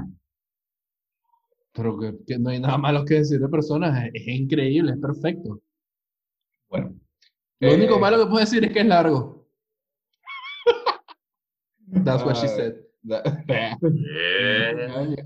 Pero 1.80 1.98
que, 1.98 2.14
que 2.26 2.38
no 2.38 2.50
hay 2.50 2.60
nada 2.60 2.76
malo 2.76 3.04
que 3.06 3.14
decir 3.14 3.40
de 3.40 3.48
personas, 3.48 4.04
es, 4.12 4.26
es 4.26 4.28
increíble, 4.38 4.92
es 4.92 4.98
perfecto. 4.98 5.62
Bueno. 6.68 6.94
Lo 7.60 7.68
Eh, 7.70 7.74
único 7.74 7.98
malo 7.98 8.18
que 8.18 8.26
puedo 8.26 8.40
decir 8.40 8.62
es 8.64 8.72
que 8.72 8.80
es 8.80 8.86
largo. 8.86 9.48
That's 12.04 12.22
what 12.24 12.34
she 12.36 12.46
Ah. 12.46 12.48
said. 12.48 12.74
Eh, 13.82 15.16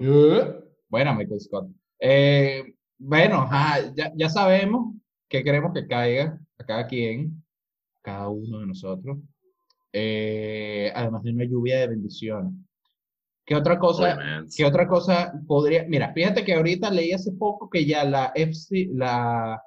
Yeah. 0.00 0.54
Buena, 0.88 1.12
Michael 1.14 1.40
Scott. 1.40 1.68
Eh, 2.00 2.74
bueno, 2.98 3.42
ajá, 3.42 3.92
ya, 3.94 4.10
ya 4.16 4.30
sabemos 4.30 4.94
que 5.28 5.44
queremos 5.44 5.72
que 5.74 5.86
caiga 5.86 6.40
a 6.58 6.64
cada 6.64 6.86
quien, 6.86 7.44
cada 8.02 8.28
uno 8.30 8.60
de 8.60 8.66
nosotros. 8.66 9.18
Eh, 9.92 10.90
además 10.94 11.22
de 11.22 11.32
una 11.32 11.44
lluvia 11.44 11.80
de 11.80 11.88
bendiciones. 11.88 12.52
¿Qué 13.48 13.54
otra 13.54 13.78
cosa, 13.78 14.18
qué 14.54 14.66
otra 14.66 14.86
cosa 14.86 15.32
podría? 15.46 15.84
Mira, 15.88 16.12
fíjate 16.12 16.44
que 16.44 16.52
ahorita 16.52 16.90
leí 16.90 17.12
hace 17.12 17.32
poco 17.32 17.70
que 17.70 17.86
ya 17.86 18.04
la 18.04 18.30
FC, 18.34 18.90
la, 18.92 19.58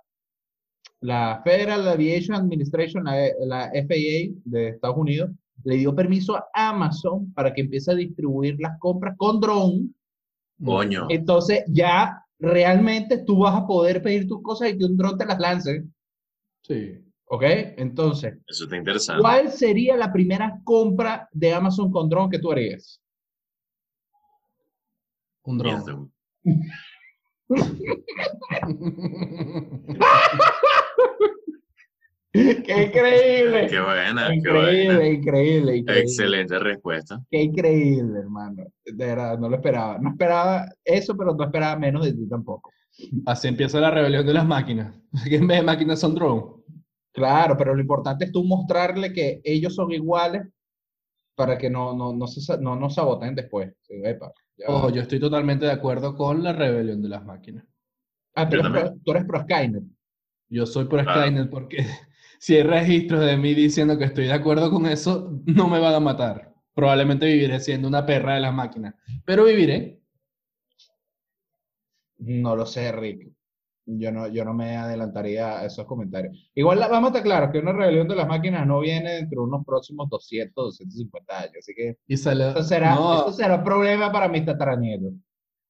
la 1.00 1.42
Federal 1.44 1.88
Aviation 1.88 2.36
Administration, 2.36 3.06
la, 3.06 3.16
la 3.40 3.72
FAA 3.74 4.38
de 4.46 4.68
Estados 4.70 4.98
Unidos, 4.98 5.32
le 5.64 5.78
dio 5.78 5.96
permiso 5.96 6.36
a 6.36 6.46
Amazon 6.54 7.34
para 7.34 7.52
que 7.56 7.62
empiece 7.62 7.92
a 7.92 7.96
distribuir 7.96 8.56
las 8.60 8.78
compras 8.78 9.16
con 9.18 9.40
dron 9.40 9.96
Coño. 10.64 11.08
entonces 11.10 11.64
ya 11.68 12.24
realmente 12.38 13.18
tú 13.26 13.40
vas 13.40 13.56
a 13.56 13.66
poder 13.66 14.04
pedir 14.04 14.28
tus 14.28 14.44
cosas 14.44 14.70
y 14.70 14.78
que 14.78 14.86
un 14.86 14.96
dron 14.96 15.18
te 15.18 15.26
las 15.26 15.40
lance. 15.40 15.84
Sí. 16.62 17.00
¿Ok? 17.26 17.44
Entonces, 17.78 18.38
Eso 18.46 18.66
está 18.66 18.78
interesante. 18.78 19.22
¿cuál 19.22 19.50
sería 19.52 19.96
la 19.98 20.14
primera 20.14 20.60
compra 20.64 21.28
de 21.32 21.52
Amazon 21.52 21.92
con 21.92 22.10
dron 22.10 22.30
que 22.30 22.38
tú 22.38 22.52
harías? 22.52 23.01
Un 25.44 25.58
dron. 25.58 26.12
¡Qué 32.34 32.84
increíble! 32.86 33.68
Qué 33.68 33.82
buena, 33.82 34.28
qué 34.30 34.36
increíble, 34.36 34.86
buena. 34.86 35.08
increíble, 35.08 35.76
increíble. 35.78 36.02
Excelente 36.02 36.60
respuesta. 36.60 37.22
Qué 37.30 37.42
increíble, 37.44 38.20
hermano. 38.20 38.64
De 38.86 39.06
verdad, 39.06 39.38
no 39.38 39.50
lo 39.50 39.56
esperaba. 39.58 39.98
No 39.98 40.12
esperaba 40.12 40.66
eso, 40.86 41.16
pero 41.18 41.36
no 41.36 41.44
esperaba 41.44 41.78
menos 41.78 42.06
de 42.06 42.14
ti 42.14 42.28
tampoco. 42.30 42.72
Así 43.26 43.48
empieza 43.48 43.82
la 43.82 43.92
rebelión 43.92 44.26
de 44.26 44.34
las 44.34 44.46
máquinas. 44.46 44.96
Que 45.30 45.36
en 45.36 45.48
vez 45.48 45.58
de 45.58 45.64
máquinas 45.64 46.00
son 46.00 46.16
drones. 46.16 46.44
Claro, 47.12 47.58
pero 47.58 47.76
lo 47.76 47.82
importante 47.82 48.24
es 48.26 48.32
tú 48.32 48.46
mostrarle 48.46 49.12
que 49.12 49.42
ellos 49.44 49.76
son 49.76 49.92
iguales 49.92 50.44
para 51.36 51.58
que 51.58 51.70
no, 51.70 51.96
no, 51.96 52.14
no, 52.14 52.28
se, 52.28 52.58
no 52.60 52.76
nos 52.76 52.96
saboteen 52.96 53.36
después. 53.36 53.74
Sí, 53.82 53.96
epa, 54.04 54.32
ya. 54.58 54.68
Ojo, 54.70 54.90
yo 54.90 55.02
estoy 55.02 55.20
totalmente 55.20 55.66
de 55.66 55.72
acuerdo 55.72 56.16
con 56.16 56.44
la 56.44 56.54
rebelión 56.54 57.02
de 57.02 57.10
las 57.10 57.26
máquinas. 57.26 57.66
Ah, 58.36 58.48
tú 58.50 58.58
Yo 58.58 58.62
eres, 58.62 58.72
pro, 58.72 58.94
tú 59.04 59.12
eres 59.12 59.26
pro 59.26 59.42
Skynet. 59.42 59.84
Yo 60.50 60.66
soy 60.66 60.88
Claro. 60.88 61.12
Skynet 61.12 61.50
porque 61.50 61.78
si 62.40 62.56
hay 62.56 62.64
registros 62.64 63.26
de 63.26 63.38
mí 63.38 63.54
diciendo 63.54 63.98
que 63.98 64.06
estoy 64.06 64.26
de 64.26 64.34
acuerdo 64.34 64.70
con 64.72 64.86
eso, 64.86 65.32
no 65.46 65.68
me 65.68 65.80
van 65.80 65.96
a 65.96 66.00
matar. 66.00 66.54
Probablemente 66.74 67.26
viviré 67.26 67.60
siendo 67.60 67.88
una 67.88 68.06
perra 68.06 68.36
de 68.36 68.42
las 68.42 68.54
máquinas. 68.54 68.96
Pero 69.26 69.46
viviré. 69.46 70.00
No 72.20 72.56
lo 72.56 72.66
sé, 72.66 72.92
Rick. 72.92 73.32
Yo 73.86 74.12
no, 74.12 74.28
yo 74.28 74.46
no 74.46 74.54
me 74.54 74.78
adelantaría 74.78 75.60
a 75.60 75.66
esos 75.66 75.86
comentarios. 75.86 76.52
Igual 76.54 76.80
la- 76.80 76.88
vamos 76.88 77.08
a 77.08 77.10
estar 77.10 77.24
claros 77.24 77.52
que 77.52 77.58
una 77.60 77.74
rebelión 77.74 78.08
de 78.08 78.16
las 78.16 78.28
máquinas 78.28 78.66
no 78.68 78.80
viene 78.80 79.14
dentro 79.16 79.42
de 79.42 79.48
unos 79.48 79.66
próximos 79.66 80.08
200, 80.10 80.54
250 80.66 81.40
años. 81.40 81.56
Así 81.60 81.74
que 81.76 81.98
Y 82.08 82.16
sale, 82.16 82.52
eso 82.52 82.64
será, 82.64 82.94
no, 82.96 83.14
eso 83.16 83.34
será 83.34 83.56
un 83.56 83.64
problema 83.64 84.12
para 84.12 84.28
mis 84.28 84.46
tataranietos. 84.46 85.14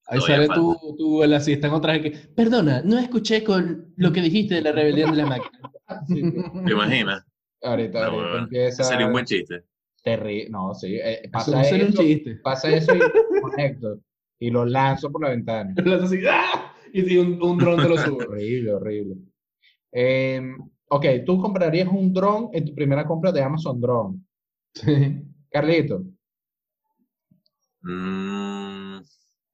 ahí 0.06 0.18
Todavía 0.20 0.46
sale 0.46 0.60
tú, 0.60 0.94
tú 0.98 1.22
el 1.22 1.32
asistente 1.32 1.74
otra 1.74 1.94
vez 1.94 2.02
que, 2.02 2.10
perdona, 2.34 2.82
no 2.84 2.98
escuché 2.98 3.42
con 3.42 3.94
lo 3.96 4.12
que 4.12 4.20
dijiste 4.20 4.56
de 4.56 4.62
la 4.62 4.72
rebelión 4.72 5.10
de 5.10 5.16
las 5.16 5.28
máquinas. 5.28 5.62
¿Te 6.66 6.72
imaginas? 6.72 7.24
Ahorita, 7.62 8.00
No, 8.10 8.18
ahorita 8.18 8.38
empieza. 8.38 8.84
Sería 8.84 9.06
un 9.06 9.12
buen 9.12 9.24
chiste. 9.24 9.64
terri- 10.04 10.48
No, 10.50 10.74
sí. 10.74 10.96
eh, 10.96 11.20
Eso 11.22 11.30
pasa 11.32 11.56
no 11.58 11.64
sería 11.64 11.86
un 11.86 11.92
eso, 11.92 12.02
chiste. 12.02 12.36
pasa 12.42 12.68
eso 12.70 12.94
y 12.94 13.00
conecto. 13.40 14.00
y 14.38 14.50
lo 14.50 14.64
lanzo 14.66 15.10
por 15.10 15.22
la 15.22 15.30
ventana. 15.30 15.72
Lo 15.82 15.94
haces 15.94 16.06
así, 16.06 16.18
¡ah! 16.28 16.61
Y 16.92 17.02
si 17.02 17.16
un, 17.18 17.42
un 17.42 17.58
dron 17.58 17.80
te 17.82 17.88
lo 17.88 17.96
sube. 17.98 18.26
Horrible, 18.26 18.72
horrible. 18.74 19.16
Em, 19.90 20.56
ok, 20.88 21.04
tú 21.26 21.40
comprarías 21.40 21.88
un 21.88 22.12
dron 22.12 22.50
en 22.52 22.64
tu 22.66 22.74
primera 22.74 23.06
compra 23.06 23.32
de 23.32 23.42
Amazon 23.42 23.80
Drone. 23.80 24.18
Sí. 24.74 25.22
Carlito, 25.50 26.02
Mm, 27.84 29.00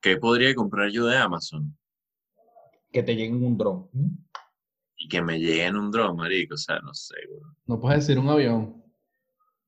¿Qué 0.03 0.18
podría 0.18 0.55
comprar 0.55 0.90
yo 0.90 1.07
de 1.07 1.16
Amazon? 1.16 1.74
que 2.92 3.03
te 3.03 3.14
llegue 3.16 3.33
un 3.35 3.57
dron. 3.57 3.88
Y 4.96 5.09
que 5.09 5.20
me 5.22 5.38
llegue 5.38 5.64
en 5.64 5.77
un 5.77 5.90
dron, 5.90 6.16
marico. 6.16 6.55
O 6.55 6.59
sea, 6.59 6.79
no 6.81 6.92
sé, 6.94 7.14
weón. 7.31 7.57
No 7.66 7.79
puedes 7.81 8.01
decir 8.07 8.18
un 8.18 8.29
avión. 8.29 8.83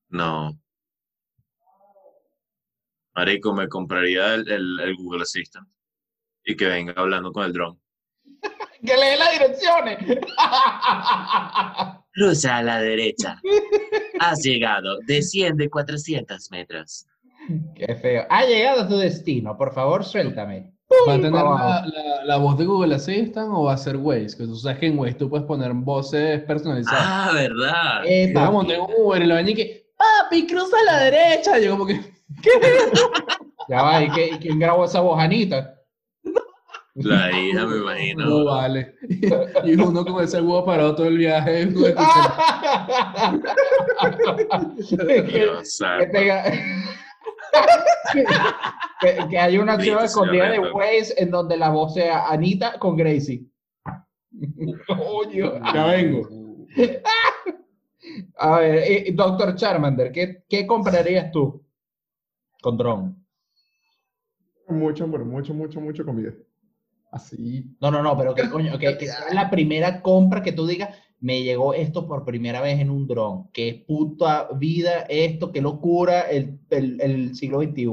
No. 0.09 0.59
Marico, 3.15 3.55
me 3.55 3.69
compraría 3.69 4.35
el, 4.35 4.51
el- 4.51 4.81
el 4.81 4.97
Google 4.97 5.23
Assistant. 5.23 5.69
Y 6.45 6.57
que 6.57 6.67
venga 6.67 6.95
hablando 6.97 7.33
con 7.33 7.45
el 7.45 7.53
dron. 7.53 7.79
¡Que 8.85 8.95
lee 8.95 9.19
las 9.19 9.33
direcciones! 9.33 9.99
Cruza 12.13 12.57
a 12.59 12.63
la 12.63 12.81
derecha. 12.81 13.41
Has 14.19 14.43
llegado. 14.43 14.99
Desciende 15.07 15.69
400 15.71 16.51
metros. 16.51 17.07
¡Qué 17.75 17.95
feo! 17.97 18.27
Ha 18.29 18.45
llegado 18.45 18.83
a 18.83 18.89
tu 18.89 18.97
destino, 18.97 19.57
por 19.57 19.73
favor, 19.73 20.05
suéltame. 20.05 20.73
¿Va 21.09 21.13
a 21.15 21.17
tener 21.17 21.33
la, 21.33 21.41
abajo. 21.41 21.87
la- 21.95 22.25
la 22.25 22.37
voz 22.37 22.59
de 22.59 22.65
Google 22.65 22.95
Assistant 22.97 23.49
o 23.53 23.63
va 23.65 23.75
a 23.75 23.77
ser 23.77 23.97
Waze? 23.97 24.37
Que 24.37 24.45
tú 24.45 24.57
sabes 24.57 24.79
que 24.79 24.87
en 24.87 24.99
Waze 24.99 25.15
tú 25.15 25.31
puedes 25.31 25.47
poner 25.47 25.73
voces 25.73 26.43
personalizadas. 26.43 27.01
Ah, 27.07 27.31
¿verdad? 27.33 28.03
Eh, 28.07 28.33
monté 28.35 28.75
en 28.75 28.81
un 28.81 28.91
Uber 28.99 29.23
y 29.23 29.27
la 29.27 29.37
ven 29.37 29.49
y 29.51 29.55
que, 29.55 29.87
papi, 29.97 30.47
cruza 30.49 30.77
a 30.81 30.85
la 30.93 30.99
derecha. 31.05 31.59
Y 31.61 31.65
yo 31.65 31.71
como 31.73 31.87
que, 31.87 32.01
Ya 33.69 33.83
va, 33.83 34.03
¿y, 34.03 34.11
qué- 34.11 34.31
y 34.35 34.39
quién 34.39 34.59
grabó 34.59 34.85
esa 34.85 35.01
voz, 35.01 35.19
Anita? 35.21 35.77
La 36.95 37.31
hija, 37.31 37.67
me 37.67 37.77
no 37.77 37.83
imagino. 37.83 38.45
vale. 38.45 38.95
Y 39.65 39.75
uno 39.81 40.05
con 40.05 40.23
ese 40.25 40.41
huevo 40.41 40.65
parado 40.65 40.95
todo 40.97 41.07
el 41.07 41.19
viaje. 41.19 41.69
que, 45.07 45.23
Dios 45.23 45.59
que 45.61 45.65
santo. 45.65 46.07
tenga- 46.13 46.45
que, 49.01 49.29
que 49.29 49.39
haya 49.39 49.61
una 49.61 49.77
Listo, 49.77 50.01
escondida 50.01 50.51
de 50.51 50.59
Waze 50.59 51.15
en 51.17 51.31
donde 51.31 51.57
la 51.57 51.71
voz 51.71 51.95
sea 51.95 52.29
Anita 52.29 52.79
con 52.79 52.97
Gracie. 52.97 53.45
Coño. 54.87 55.61
Ya 55.75 55.87
vengo. 55.87 56.29
A 58.39 58.59
ver, 58.61 59.15
Doctor 59.15 59.55
Charmander, 59.55 60.11
¿qué, 60.13 60.45
¿qué 60.49 60.67
comprarías 60.67 61.31
tú 61.31 61.63
con 62.63 62.77
drone? 62.77 63.15
Mucho, 64.69 65.07
mucho, 65.07 65.53
mucho, 65.55 65.81
mucho 65.81 66.05
comida. 66.05 66.33
Así. 67.11 67.67
No, 67.81 67.91
no, 67.91 68.03
no, 68.03 68.17
pero 68.17 68.35
que 68.35 68.49
coño, 68.49 68.79
que, 68.79 68.97
que 68.97 69.07
sea 69.07 69.35
la 69.35 69.51
primera 69.51 70.01
compra 70.03 70.43
que 70.43 70.53
tú 70.53 70.67
digas, 70.67 70.97
me 71.19 71.43
llegó 71.43 71.75
esto 71.75 72.07
por 72.07 72.25
primera 72.25 72.61
vez 72.61 72.79
en 72.81 72.89
un 72.91 73.07
dron. 73.07 73.51
Qué 73.53 73.85
puta 73.87 74.49
vida 74.57 75.01
esto, 75.09 75.51
qué 75.53 75.61
locura 75.61 76.23
el, 76.23 76.59
el, 76.71 77.01
el 77.01 77.35
siglo 77.35 77.61
XXI. 77.61 77.87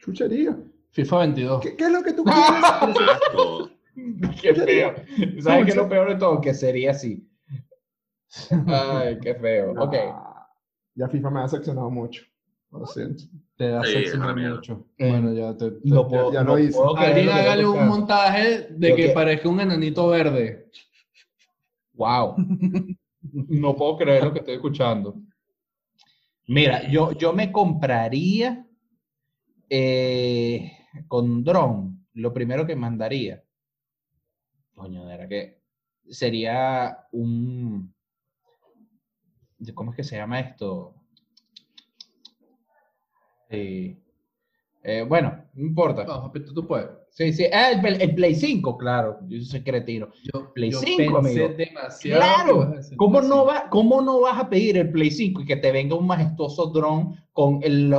Chuchería. 0.00 0.56
FIFA 0.90 1.18
22. 1.18 1.60
¿Qué, 1.62 1.76
qué 1.76 1.84
es 1.84 1.90
lo 1.90 2.02
que 2.02 2.12
tú 2.12 2.24
quieres? 3.94 4.40
Qué 4.40 4.54
feo. 4.54 4.94
¿Sabes 5.42 5.64
qué 5.64 5.70
es 5.70 5.76
lo 5.76 5.88
peor 5.88 6.08
de 6.08 6.16
todo? 6.16 6.40
Que 6.40 6.54
sería 6.54 6.92
así. 6.92 7.28
Ay, 8.66 9.18
qué 9.20 9.34
feo. 9.34 9.72
Ok. 9.72 9.94
Ah, 10.12 10.48
Ya 10.94 11.08
FIFA 11.08 11.30
me 11.30 11.40
ha 11.40 11.48
seccionado 11.48 11.90
mucho. 11.90 12.22
Lo 12.70 12.86
siento. 12.86 13.24
Te 13.56 13.68
da 13.70 13.82
Sí, 13.84 13.92
sexo 13.92 14.18
mucho. 14.18 14.86
Eh, 14.98 15.10
Bueno, 15.10 15.32
ya 15.32 15.56
te... 15.56 15.70
te- 15.72 15.80
No 15.88 16.06
puedo, 16.06 16.32
ya 16.32 16.44
no 16.44 16.52
lo 16.52 16.58
hice. 16.58 16.78
Alguien 16.96 17.26
lo 17.26 17.32
hágale 17.32 17.66
un 17.66 17.88
montaje 17.88 18.68
de 18.70 18.88
Lo 18.90 18.96
que 18.96 19.06
que- 19.06 19.12
parezca 19.12 19.48
un 19.48 19.60
enanito 19.60 20.08
verde. 20.08 20.70
Wow. 21.94 22.36
No 23.20 23.74
puedo 23.74 23.96
creer 23.98 24.24
lo 24.24 24.32
que 24.32 24.38
estoy 24.38 24.54
escuchando. 24.54 25.16
Mira, 26.46 26.88
yo, 26.88 27.12
yo 27.12 27.32
me 27.32 27.50
compraría 27.52 28.64
eh, 29.68 30.72
con 31.08 31.42
dron. 31.44 32.06
Lo 32.14 32.32
primero 32.32 32.64
que 32.64 32.76
mandaría. 32.76 33.42
Coño, 34.74 35.04
de 35.04 35.16
verdad 35.16 35.28
que 35.28 35.60
sería 36.08 37.06
un. 37.12 37.92
¿Cómo 39.74 39.90
es 39.90 39.96
que 39.96 40.04
se 40.04 40.16
llama 40.16 40.40
esto? 40.40 40.94
Eh, 43.50 43.96
eh, 44.82 45.02
bueno, 45.08 45.44
no 45.54 45.64
importa. 45.66 46.04
No, 46.04 46.22
papito, 46.22 46.52
tú 46.54 46.66
puedes. 46.66 46.88
Sí, 47.10 47.32
sí. 47.32 47.46
Ah, 47.52 47.72
el, 47.72 47.80
Play- 47.80 47.96
el 48.00 48.14
Play 48.14 48.34
5, 48.34 48.76
claro. 48.78 49.18
Yo 49.26 49.40
soy 49.42 49.62
cretino. 49.62 50.08
Yo, 50.32 50.52
Play 50.52 50.70
yo 50.70 50.78
5, 50.80 51.20
pensé 51.22 51.44
amigo. 51.44 51.56
demasiado. 51.58 52.20
Claro, 52.20 52.74
¿cómo 52.96 53.20
no, 53.20 53.26
5. 53.40 53.46
va, 53.46 53.70
¿cómo 53.70 54.02
no 54.02 54.20
vas 54.20 54.38
a 54.38 54.48
pedir 54.48 54.76
el 54.76 54.92
Play 54.92 55.10
5 55.10 55.42
y 55.42 55.44
que 55.46 55.56
te 55.56 55.72
venga 55.72 55.96
un 55.96 56.06
majestuoso 56.06 56.66
dron 56.66 57.16
con 57.32 57.60
el- 57.62 57.90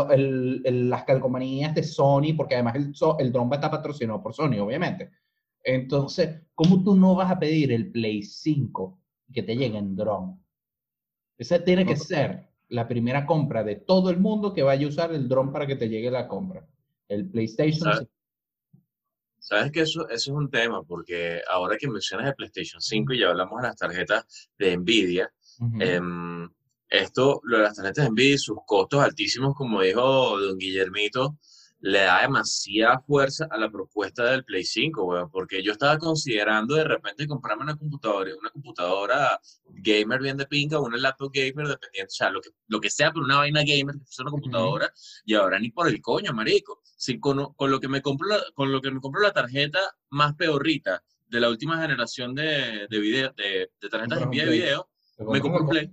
las 0.90 1.04
calcomanías 1.04 1.76
de 1.76 1.84
Sony? 1.84 2.34
Porque 2.38 2.56
además 2.56 2.76
el, 2.76 2.94
el 3.20 3.32
dron 3.32 3.48
va 3.50 3.54
a 3.54 3.56
estar 3.56 3.72
patrocinado 3.72 4.22
por 4.22 4.34
Sony, 4.34 4.60
obviamente. 4.60 5.10
Entonces, 5.64 6.42
¿cómo 6.56 6.82
tú 6.84 6.96
no 6.96 7.16
vas 7.16 7.30
a 7.32 7.40
pedir 7.40 7.72
el 7.74 7.92
Play 7.92 8.24
5 8.24 9.00
y 9.28 9.34
que 9.34 9.44
te 9.44 9.58
llegue 9.58 9.78
en 9.78 9.96
dron? 9.96 10.40
Esa 11.38 11.62
tiene 11.64 11.86
que 11.86 11.96
ser 11.96 12.49
la 12.70 12.88
primera 12.88 13.26
compra 13.26 13.64
de 13.64 13.76
todo 13.76 14.10
el 14.10 14.20
mundo 14.20 14.54
que 14.54 14.64
vaya 14.64 14.86
a 14.86 14.90
usar 14.90 15.14
el 15.14 15.28
dron 15.28 15.52
para 15.52 15.68
que 15.68 15.76
te 15.76 15.90
llegue 15.90 16.12
la 16.12 16.28
compra. 16.28 16.66
El 17.08 17.30
PlayStation. 17.30 17.94
¿Sabes? 17.94 18.08
Sabes 19.40 19.72
que 19.72 19.82
eso, 19.82 20.08
eso 20.10 20.32
es 20.32 20.38
un 20.38 20.50
tema, 20.50 20.84
porque 20.84 21.42
ahora 21.50 21.78
que 21.78 21.88
mencionas 21.88 22.28
el 22.28 22.36
PlayStation 22.36 22.82
5 22.82 23.14
y 23.14 23.20
ya 23.20 23.30
hablamos 23.30 23.62
de 23.62 23.68
las 23.68 23.78
tarjetas 23.78 24.50
de 24.58 24.78
Nvidia, 24.78 25.32
em, 25.80 26.48
esto, 26.90 27.40
lo 27.44 27.58
de 27.58 27.64
las 27.64 27.76
tarjetas 27.76 28.06
de 28.06 28.12
Nvidia 28.12 28.36
y 28.36 28.38
sus 28.38 28.58
costos 28.66 29.02
altísimos, 29.02 29.56
como 29.56 29.82
dijo 29.82 30.40
don 30.40 30.58
Guillermito, 30.58 31.38
le 31.82 32.00
da 32.00 32.22
demasiada 32.22 33.00
fuerza 33.00 33.48
a 33.50 33.58
la 33.58 33.70
propuesta 33.70 34.26
del 34.26 34.44
Play 34.44 34.66
5, 34.66 35.04
weón, 35.04 35.30
porque 35.32 35.64
yo 35.64 35.72
estaba 35.72 35.98
considerando 35.98 36.76
de 36.76 36.84
repente 36.84 37.28
comprarme 37.28 37.64
una 37.64 37.78
computadora, 37.78 38.32
una 38.40 38.50
computadora 38.50 39.40
gamer 39.66 40.20
bien 40.22 40.38
de 40.38 40.46
pinga, 40.46 40.80
una 40.80 40.98
laptop 40.98 41.32
gamer, 41.34 41.68
dependiendo, 41.68 42.08
o 42.08 42.16
sea, 42.16 42.30
lo 42.30 42.42
que, 42.42 42.50
lo 42.68 42.82
que 42.82 42.90
sea, 42.90 43.12
pero 43.12 43.24
una 43.24 43.38
vaina 43.38 43.62
gamer 43.62 43.96
que 43.96 44.04
fuese 44.04 44.22
una 44.24 44.32
computadora, 44.32 44.92
y 45.26 45.36
ahora 45.36 45.60
ni 45.60 45.72
por 45.72 45.88
el 45.88 46.02
coño, 46.02 46.34
marico. 46.34 46.82
Si 46.84 47.20
con, 47.20 47.54
con 47.54 47.72
lo 47.72 47.80
que 47.80 47.88
me 47.88 48.02
compro 48.02 48.28
la, 48.28 48.40
con 48.54 48.72
lo 48.72 48.82
que 48.82 48.92
me 48.92 49.00
compro 49.00 49.22
la 49.22 49.32
tarjeta 49.32 49.80
más 50.10 50.36
peorrita 50.36 51.02
de 51.28 51.40
la 51.40 51.50
última 51.50 51.82
generación 51.82 52.36
de, 52.36 52.88
de 52.90 53.00
video, 53.00 53.32
de, 53.38 53.72
de 53.80 53.90
tarjetas 53.90 54.20
de 54.20 54.46
de 54.46 54.52
video, 54.52 54.90
me 55.20 55.40
compro 55.40 55.64
un 55.64 55.70
Play. 55.70 55.88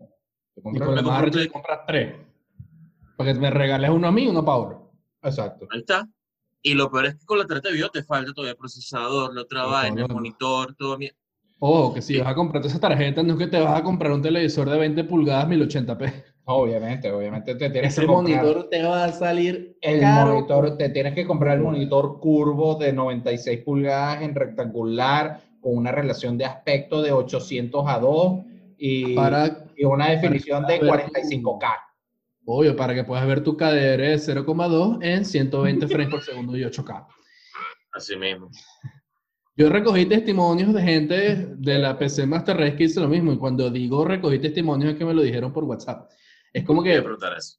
Te 0.54 0.62
con 0.62 0.72
me 0.72 0.80
compro 0.80 1.24
un 1.24 1.30
Play. 1.30 1.48
compras 1.48 1.80
tres. 1.86 2.16
Para 3.16 3.32
que 3.32 3.38
me 3.38 3.50
regales 3.50 3.90
uno 3.90 4.08
a 4.08 4.12
mí 4.12 4.24
y 4.24 4.28
uno 4.28 4.44
a. 4.44 4.85
Exacto. 5.22 5.66
Ahí 5.70 5.80
está. 5.80 6.08
Y 6.62 6.74
lo 6.74 6.90
peor 6.90 7.06
es 7.06 7.14
que 7.16 7.26
con 7.26 7.38
la 7.38 7.46
tarjeta 7.46 7.68
de 7.68 7.74
video 7.74 7.90
te 7.90 8.02
falta 8.02 8.32
todavía 8.32 8.52
el 8.52 8.56
procesador, 8.58 9.34
la 9.34 9.42
otra 9.42 9.64
vaina, 9.66 10.02
el 10.04 10.08
monitor, 10.12 10.74
todo 10.74 10.98
mi... 10.98 11.08
Ojo, 11.58 11.94
que 11.94 12.02
si 12.02 12.18
vas 12.18 12.28
a 12.28 12.34
comprarte 12.34 12.68
esa 12.68 12.80
tarjeta, 12.80 13.22
no 13.22 13.32
es 13.34 13.38
que 13.38 13.46
te 13.46 13.60
vas 13.60 13.78
a 13.80 13.82
comprar 13.82 14.12
un 14.12 14.20
televisor 14.20 14.68
de 14.68 14.76
20 14.78 15.04
pulgadas 15.04 15.48
1080p. 15.48 16.24
Obviamente, 16.48 17.10
obviamente 17.10 17.54
te 17.54 17.70
tienes 17.70 17.92
Ese 17.92 18.02
que 18.02 18.06
comprar 18.06 18.42
monitor 18.44 18.68
te 18.68 18.82
va 18.82 19.04
a 19.04 19.12
salir 19.12 19.76
el 19.80 20.00
caro. 20.00 20.26
monitor, 20.34 20.76
te 20.76 20.90
tienes 20.90 21.14
que 21.14 21.26
comprar 21.26 21.56
el 21.56 21.62
monitor 21.64 22.20
curvo 22.20 22.74
de 22.76 22.92
96 22.92 23.62
pulgadas 23.64 24.22
en 24.22 24.34
rectangular 24.34 25.40
con 25.60 25.76
una 25.76 25.90
relación 25.92 26.36
de 26.38 26.44
aspecto 26.44 27.00
de 27.02 27.12
800 27.12 27.84
a 27.88 27.98
2 27.98 28.40
y, 28.78 29.14
Para, 29.14 29.64
y 29.76 29.84
una 29.84 30.10
definición 30.10 30.66
de 30.66 30.78
ver 30.78 31.06
tu- 31.06 31.10
45K. 31.12 31.68
Obvio, 32.46 32.74
para 32.76 32.94
que 32.94 33.04
puedas 33.04 33.26
ver 33.26 33.42
tu 33.42 33.56
KDR 33.56 34.00
de 34.00 34.16
0,2 34.16 34.98
en 35.02 35.24
120 35.24 35.88
frames 35.88 36.08
por 36.08 36.22
segundo 36.22 36.56
y 36.56 36.62
8K. 36.62 37.06
Así 37.92 38.16
mismo. 38.16 38.50
Yo 39.56 39.70
recogí 39.70 40.04
testimonios 40.04 40.74
de 40.74 40.82
gente 40.82 41.46
de 41.56 41.78
la 41.78 41.98
PC 41.98 42.26
Master 42.26 42.56
Race 42.58 42.76
que 42.76 42.84
hizo 42.84 43.00
lo 43.00 43.08
mismo. 43.08 43.32
Y 43.32 43.38
cuando 43.38 43.70
digo 43.70 44.04
recogí 44.04 44.38
testimonios 44.38 44.92
es 44.92 44.98
que 44.98 45.04
me 45.04 45.14
lo 45.14 45.22
dijeron 45.22 45.52
por 45.52 45.64
WhatsApp. 45.64 46.10
Es 46.52 46.64
como 46.64 46.82
Voy 46.82 46.90
a 46.90 47.02
que, 47.02 47.04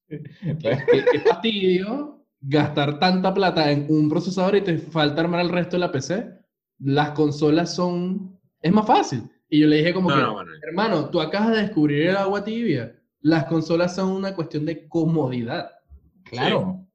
qué 1.12 1.19
fastidio 1.21 2.23
gastar 2.39 3.00
tanta 3.00 3.34
plata 3.34 3.71
en 3.71 3.88
un 3.89 4.10
procesador 4.10 4.56
y 4.56 4.62
te 4.62 4.78
falta 4.78 5.21
armar 5.21 5.41
el 5.41 5.50
resto 5.50 5.76
de 5.76 5.80
la 5.80 5.91
PC. 5.91 6.30
Las 6.80 7.12
consolas 7.12 7.76
son... 7.76 8.39
Es 8.62 8.71
más 8.71 8.86
fácil. 8.86 9.23
Y 9.50 9.62
yo 9.62 9.67
le 9.67 9.78
dije 9.78 9.93
como 9.93 10.10
No, 10.10 10.15
que, 10.15 10.21
no, 10.21 10.34
bueno. 10.34 10.52
hermano, 10.62 11.10
tú 11.10 11.19
acabas 11.19 11.52
de 11.52 11.62
descubrir 11.63 12.08
el 12.10 12.17
agua 12.17 12.43
tibia. 12.43 12.96
Las 13.21 13.45
consolas 13.45 13.95
son 13.95 14.10
una 14.12 14.36
cuestión 14.36 14.65
de 14.65 14.88
comodidad. 14.88 15.71
Claro. 16.23 16.86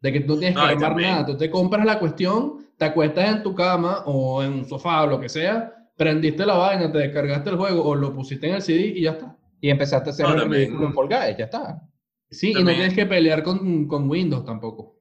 De 0.00 0.12
que 0.12 0.20
tú 0.20 0.34
no 0.34 0.38
tienes 0.38 0.54
No, 0.56 0.62
que 0.62 0.66
y 0.68 0.70
armar 0.74 0.88
también- 0.90 1.10
nada. 1.10 1.26
Tú 1.26 1.36
te 1.36 1.50
compras 1.50 1.84
la 1.84 1.98
cuestión, 1.98 2.66
te 2.76 2.84
acuestas 2.84 3.36
en 3.36 3.42
tu 3.42 3.54
cama 3.54 4.02
o 4.06 4.42
en 4.42 4.52
un 4.52 4.64
sofá 4.64 5.02
o 5.02 5.06
lo 5.06 5.20
que 5.20 5.28
sea, 5.28 5.72
prendiste 5.96 6.44
la 6.46 6.54
vaina, 6.54 6.90
te 6.92 6.98
descargaste 6.98 7.50
el 7.50 7.56
juego 7.56 7.82
o 7.82 7.94
lo 7.94 8.12
pusiste 8.14 8.48
en 8.48 8.54
el 8.56 8.62
CD 8.62 8.86
y 8.96 9.02
ya 9.02 9.12
está. 9.12 9.36
Y 9.60 9.70
empezaste 9.70 10.10
a 10.10 10.12
hacer 10.12 10.26
No, 10.26 10.54
en 10.54 10.92
Fall 10.94 11.08
Guys, 11.08 11.36
ya 11.38 11.44
está. 11.46 11.82
Sí, 12.30 12.50
y 12.50 12.62
no 12.62 12.70
tienes 12.72 12.94
que 12.94 13.06
pelear 13.06 13.42
con, 13.42 13.86
con 13.86 14.08
Windows 14.08 14.44
tampoco. 14.44 14.96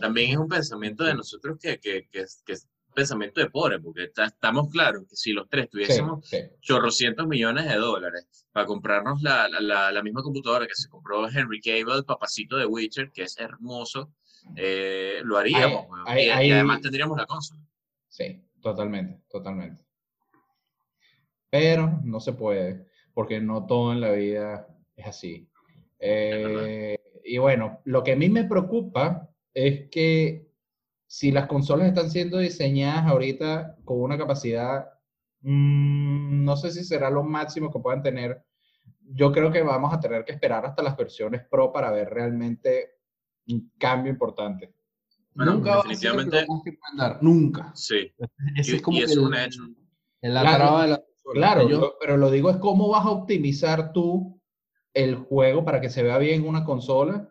también 0.00 0.30
es 0.30 0.36
un 0.38 0.48
pensamiento 0.48 1.04
de 1.04 1.14
nosotros 1.14 1.58
que, 1.60 1.78
que, 1.78 2.08
que, 2.10 2.20
es, 2.20 2.42
que 2.46 2.52
es 2.54 2.66
pensamiento 2.92 3.40
de 3.40 3.50
pobre, 3.50 3.78
porque 3.80 4.04
está- 4.04 4.26
estamos 4.26 4.70
claros 4.70 5.04
que 5.08 5.16
si 5.16 5.32
los 5.32 5.48
tres 5.48 5.64
Sí, 5.64 5.70
tuviésemos 5.72 6.28
sí. 6.28 6.38
chorrocientos 6.60 7.26
millones 7.26 7.66
de 7.68 7.76
dólares 7.76 8.46
para 8.52 8.66
comprarnos 8.66 9.22
la, 9.22 9.48
la- 9.48 9.90
la, 9.92 10.02
misma 10.02 10.22
computadora 10.22 10.66
que 10.66 10.74
se 10.74 10.88
compró 10.88 11.28
Henry 11.28 11.60
Cable, 11.60 12.02
papacito 12.04 12.56
de 12.56 12.66
Witcher, 12.66 13.10
que 13.12 13.22
es 13.22 13.38
hermoso, 13.38 14.12
eh, 14.56 15.20
lo 15.24 15.38
haríamos. 15.38 15.84
Ahí- 16.06 16.26
weón. 16.28 16.38
ahí- 16.38 16.46
y, 16.46 16.48
y 16.48 16.52
además 16.52 16.80
tendríamos 16.80 17.16
la 17.18 17.26
consola. 17.26 17.60
Sí, 18.08 18.42
totalmente, 18.60 19.22
totalmente. 19.30 19.82
Pero 21.50 22.00
no 22.04 22.20
se 22.20 22.32
puede, 22.32 22.86
porque 23.14 23.40
no 23.40 23.66
todo 23.66 23.92
en 23.92 24.00
la 24.00 24.10
vida 24.12 24.66
es 24.96 25.06
así. 25.06 25.48
Eh, 25.98 26.98
y 27.24 27.38
bueno, 27.38 27.80
lo 27.84 28.02
que 28.02 28.12
a 28.12 28.16
mí 28.16 28.28
me 28.28 28.44
preocupa 28.44 29.28
es 29.54 29.88
que 29.90 30.50
si 31.14 31.30
las 31.30 31.46
consolas 31.46 31.88
están 31.88 32.10
siendo 32.10 32.38
diseñadas 32.38 33.04
ahorita 33.06 33.76
con 33.84 34.00
una 34.00 34.16
capacidad, 34.16 34.86
mm, 35.42 36.42
no 36.42 36.56
sé 36.56 36.70
si 36.70 36.84
será 36.84 37.10
lo 37.10 37.22
máximo 37.22 37.70
que 37.70 37.80
puedan 37.80 38.02
tener. 38.02 38.42
Yo 39.12 39.30
creo 39.30 39.52
que 39.52 39.60
vamos 39.60 39.92
a 39.92 40.00
tener 40.00 40.24
que 40.24 40.32
esperar 40.32 40.64
hasta 40.64 40.82
las 40.82 40.96
versiones 40.96 41.42
Pro 41.50 41.70
para 41.70 41.90
ver 41.90 42.08
realmente 42.08 42.92
un 43.48 43.70
cambio 43.78 44.10
importante. 44.10 44.72
Bueno, 45.34 45.52
Nunca 45.56 45.76
va 45.76 45.76
a 45.80 45.82
ser 45.82 46.14
lo 46.14 46.18
definitivamente, 46.22 46.46
que. 46.64 46.78
Nunca. 47.20 47.72
sí. 47.74 48.10
Ese 48.56 48.72
Y- 48.72 48.74
es 48.76 48.82
como 48.82 48.96
y 48.96 49.00
que 49.00 49.04
eso 49.04 49.12
es 49.12 49.18
el- 49.18 49.24
un 49.26 49.34
hecho. 49.34 49.62
el 50.22 50.30
Claro, 50.32 50.78
de 50.78 50.88
la. 50.88 51.02
Claro, 51.34 51.68
lo- 51.68 51.94
pero 52.00 52.16
lo 52.16 52.30
digo 52.30 52.48
es 52.48 52.56
cómo 52.56 52.88
vas 52.88 53.04
a 53.04 53.10
optimizar 53.10 53.92
tú 53.92 54.40
el 54.94 55.16
juego 55.16 55.62
para 55.62 55.82
que 55.82 55.90
se 55.90 56.02
vea 56.02 56.16
bien 56.16 56.40
en 56.40 56.48
una 56.48 56.64
consola 56.64 57.30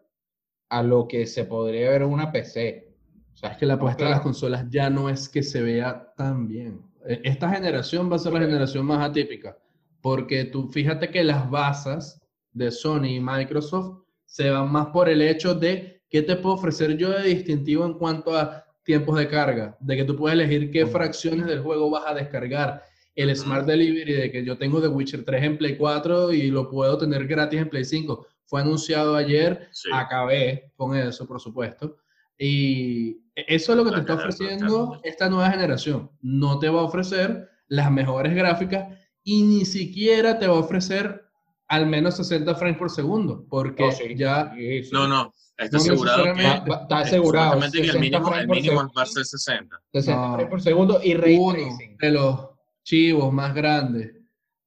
a 0.70 0.84
lo 0.84 1.08
que 1.08 1.26
se 1.26 1.46
podría 1.46 1.90
ver 1.90 2.04
en 2.04 2.10
una 2.10 2.32
PC. 2.32 2.91
O 3.34 3.38
sea, 3.38 3.50
Es 3.52 3.58
que 3.58 3.66
la 3.66 3.74
apuesta 3.76 4.04
de 4.06 4.10
las 4.12 4.22
consolas 4.22 4.66
ya 4.70 4.90
no 4.90 5.10
es 5.10 5.28
que 5.30 5.42
se 5.44 5.62
vea 5.62 6.14
tan 6.16 6.48
bien. 6.48 6.82
E- 7.08 7.22
Esta 7.24 7.50
generación 7.50 8.12
va 8.12 8.16
a 8.16 8.20
ser 8.20 8.34
la 8.34 8.40
generación 8.42 8.86
más 8.86 9.08
atípica, 9.08 9.58
porque 10.02 10.46
tú 10.46 10.68
fíjate 10.68 11.10
que 11.10 11.24
las 11.24 11.50
bases 11.50 12.22
de 12.54 12.70
Sony 12.72 13.06
y 13.16 13.20
Microsoft 13.20 14.04
se 14.26 14.50
van 14.50 14.72
más 14.72 14.88
por 14.88 15.10
el 15.10 15.22
hecho 15.22 15.56
de 15.56 16.02
qué 16.10 16.22
te 16.22 16.36
puedo 16.36 16.56
ofrecer 16.56 16.98
yo 16.98 17.10
de 17.10 17.24
distintivo 17.24 17.86
en 17.86 17.94
cuanto 17.94 18.36
a 18.38 18.64
tiempos 18.84 19.18
de 19.18 19.28
carga, 19.28 19.78
de 19.80 19.96
que 19.96 20.04
tú 20.04 20.16
puedes 20.16 20.34
elegir 20.38 20.70
qué 20.72 20.86
fracciones 20.86 21.46
del 21.46 21.62
juego 21.62 21.90
vas 21.90 22.04
a 22.08 22.14
descargar, 22.14 22.84
el. 23.16 23.36
Smart 23.36 23.66
Delivery 23.68 24.14
de 24.14 24.32
que 24.32 24.44
yo 24.44 24.58
tengo 24.58 24.82
The 24.82 24.88
Witcher 24.88 25.24
3 25.24 25.44
en 25.44 25.58
Play 25.58 25.78
4 25.78 26.32
y 26.34 26.50
lo 26.50 26.70
puedo 26.70 26.98
tener 26.98 27.28
gratis 27.28 27.62
en 27.62 27.70
Play 27.70 27.86
5. 27.86 28.26
Fue 28.46 28.62
anunciado 28.62 29.16
ayer, 29.16 29.68
Sí. 29.72 29.90
acabé 29.94 30.72
con 30.76 30.96
eso, 30.96 31.26
por 31.28 31.40
supuesto. 31.40 31.98
Y 32.44 33.22
eso 33.36 33.72
es 33.74 33.78
lo 33.78 33.86
que 33.86 33.92
te 33.92 34.00
está 34.00 34.16
ofreciendo 34.16 35.00
esta 35.04 35.30
nueva 35.30 35.52
generación. 35.52 36.10
No 36.22 36.58
te 36.58 36.70
va 36.70 36.82
a 36.82 36.86
ofrecer 36.86 37.48
las 37.68 37.92
mejores 37.92 38.34
gráficas 38.34 38.98
y 39.24 39.44
ni 39.44 39.64
siquiera 39.64 40.40
te 40.40 40.48
va 40.48 40.56
a 40.56 40.60
ofrecer 40.60 41.24
al 41.68 41.86
menos 41.86 42.18
60 42.18 42.56
frames 42.56 42.78
por 42.80 42.90
segundo, 42.90 43.46
porque 43.48 43.84
No, 43.86 43.92
sí, 43.92 44.16
ya 44.16 44.52
sí, 44.56 44.84
sí. 44.86 44.90
No, 44.92 45.08
no, 45.08 45.32
está 45.56 45.78
No 45.78 45.84
asegurado 45.84 46.24
que... 46.34 46.42
está 46.42 46.98
asegurado. 47.00 47.54
supuestamente 47.54 47.78
que 47.78 47.86
el 47.86 47.92
60 47.94 48.20
mínimo, 48.20 48.36
el 48.36 48.48
mínimo 48.48 48.92
va 48.98 49.04
a 49.04 49.06
ser 49.06 49.24
60. 49.24 49.80
60 49.94 50.20
No. 50.22 50.28
frames 50.34 50.50
por 50.50 50.62
segundo 50.62 51.00
y 51.04 51.14
ray 51.14 51.38
uno 51.38 51.54
tracing. 51.54 51.98
de 51.98 52.12
los 52.12 52.48
chivos 52.84 53.32
más 53.32 53.54
grandes 53.54 54.16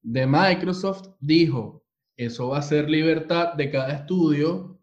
de 0.00 0.26
Microsoft 0.28 1.08
dijo, 1.18 1.84
eso 2.16 2.50
va 2.50 2.58
a 2.58 2.62
ser 2.62 2.88
libertad 2.88 3.54
de 3.54 3.70
cada 3.70 3.92
estudio 3.92 4.73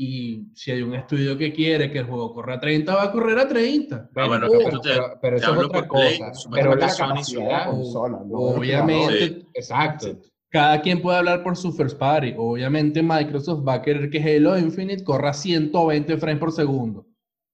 y 0.00 0.46
si 0.54 0.70
hay 0.70 0.80
un 0.82 0.94
estudio 0.94 1.36
que 1.36 1.52
quiere 1.52 1.90
que 1.90 1.98
el 1.98 2.04
juego 2.06 2.32
corra 2.32 2.54
a 2.54 2.60
30, 2.60 2.94
va 2.94 3.02
a 3.02 3.10
correr 3.10 3.36
a 3.36 3.48
30. 3.48 4.08
Ah, 4.14 4.26
bueno, 4.28 4.46
pero, 4.48 4.58
que 4.60 4.64
pero- 4.64 4.70
tú 4.70 4.80
te- 4.80 4.90
pero- 4.94 5.18
pero 5.20 5.36
te 5.36 5.42
eso 5.42 5.54
es 5.54 5.66
otra 5.66 5.88
cosa. 5.88 6.32
Pero 6.52 6.74
la 6.76 6.96
capacidad, 6.96 7.66
consola, 7.70 8.20
no 8.24 8.38
Obviamente, 8.38 9.26
jugador. 9.28 9.46
exacto. 9.54 10.06
cada 10.50 10.80
quien 10.80 11.02
puede 11.02 11.18
hablar 11.18 11.42
por 11.42 11.56
su 11.56 11.72
first 11.72 11.98
party. 11.98 12.32
Obviamente 12.38 13.02
Microsoft 13.02 13.66
va 13.66 13.74
a 13.74 13.82
querer 13.82 14.08
que 14.08 14.22
Halo 14.22 14.56
Infinite 14.56 15.02
corra 15.02 15.32
120 15.32 16.16
frames 16.16 16.38
por 16.38 16.52
segundo 16.52 17.04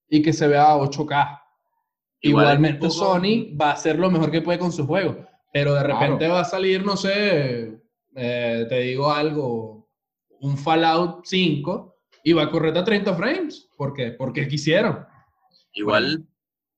y 0.07 0.21
que 0.21 0.31
se 0.31 0.47
vea 0.47 0.69
a 0.69 0.77
8K. 0.77 1.41
Igual 2.21 2.43
Igualmente 2.45 2.79
poco- 2.79 2.91
Sony 2.91 3.57
va 3.59 3.71
a 3.71 3.73
hacer 3.73 3.97
lo 3.97 4.09
mejor 4.11 4.29
que 4.31 4.41
puede 4.43 4.59
con 4.59 4.71
su 4.71 4.85
juego, 4.85 5.17
pero 5.51 5.73
de 5.73 5.83
Claro. 5.83 5.99
repente 5.99 6.27
va 6.27 6.41
a 6.41 6.45
salir, 6.45 6.85
no 6.85 6.95
sé, 6.95 7.75
eh, 8.15 8.65
te 8.69 8.79
digo 8.81 9.11
algo, 9.11 9.89
un 10.41 10.57
Fallout 10.57 11.25
5 11.25 11.94
y 12.25 12.33
va 12.33 12.43
a 12.43 12.51
correr 12.51 12.77
a 12.77 12.83
30 12.83 13.13
frames. 13.15 13.69
¿Por 13.77 13.93
qué? 13.93 14.11
Porque 14.11 14.47
quisieron. 14.47 15.05
Igual 15.73 16.25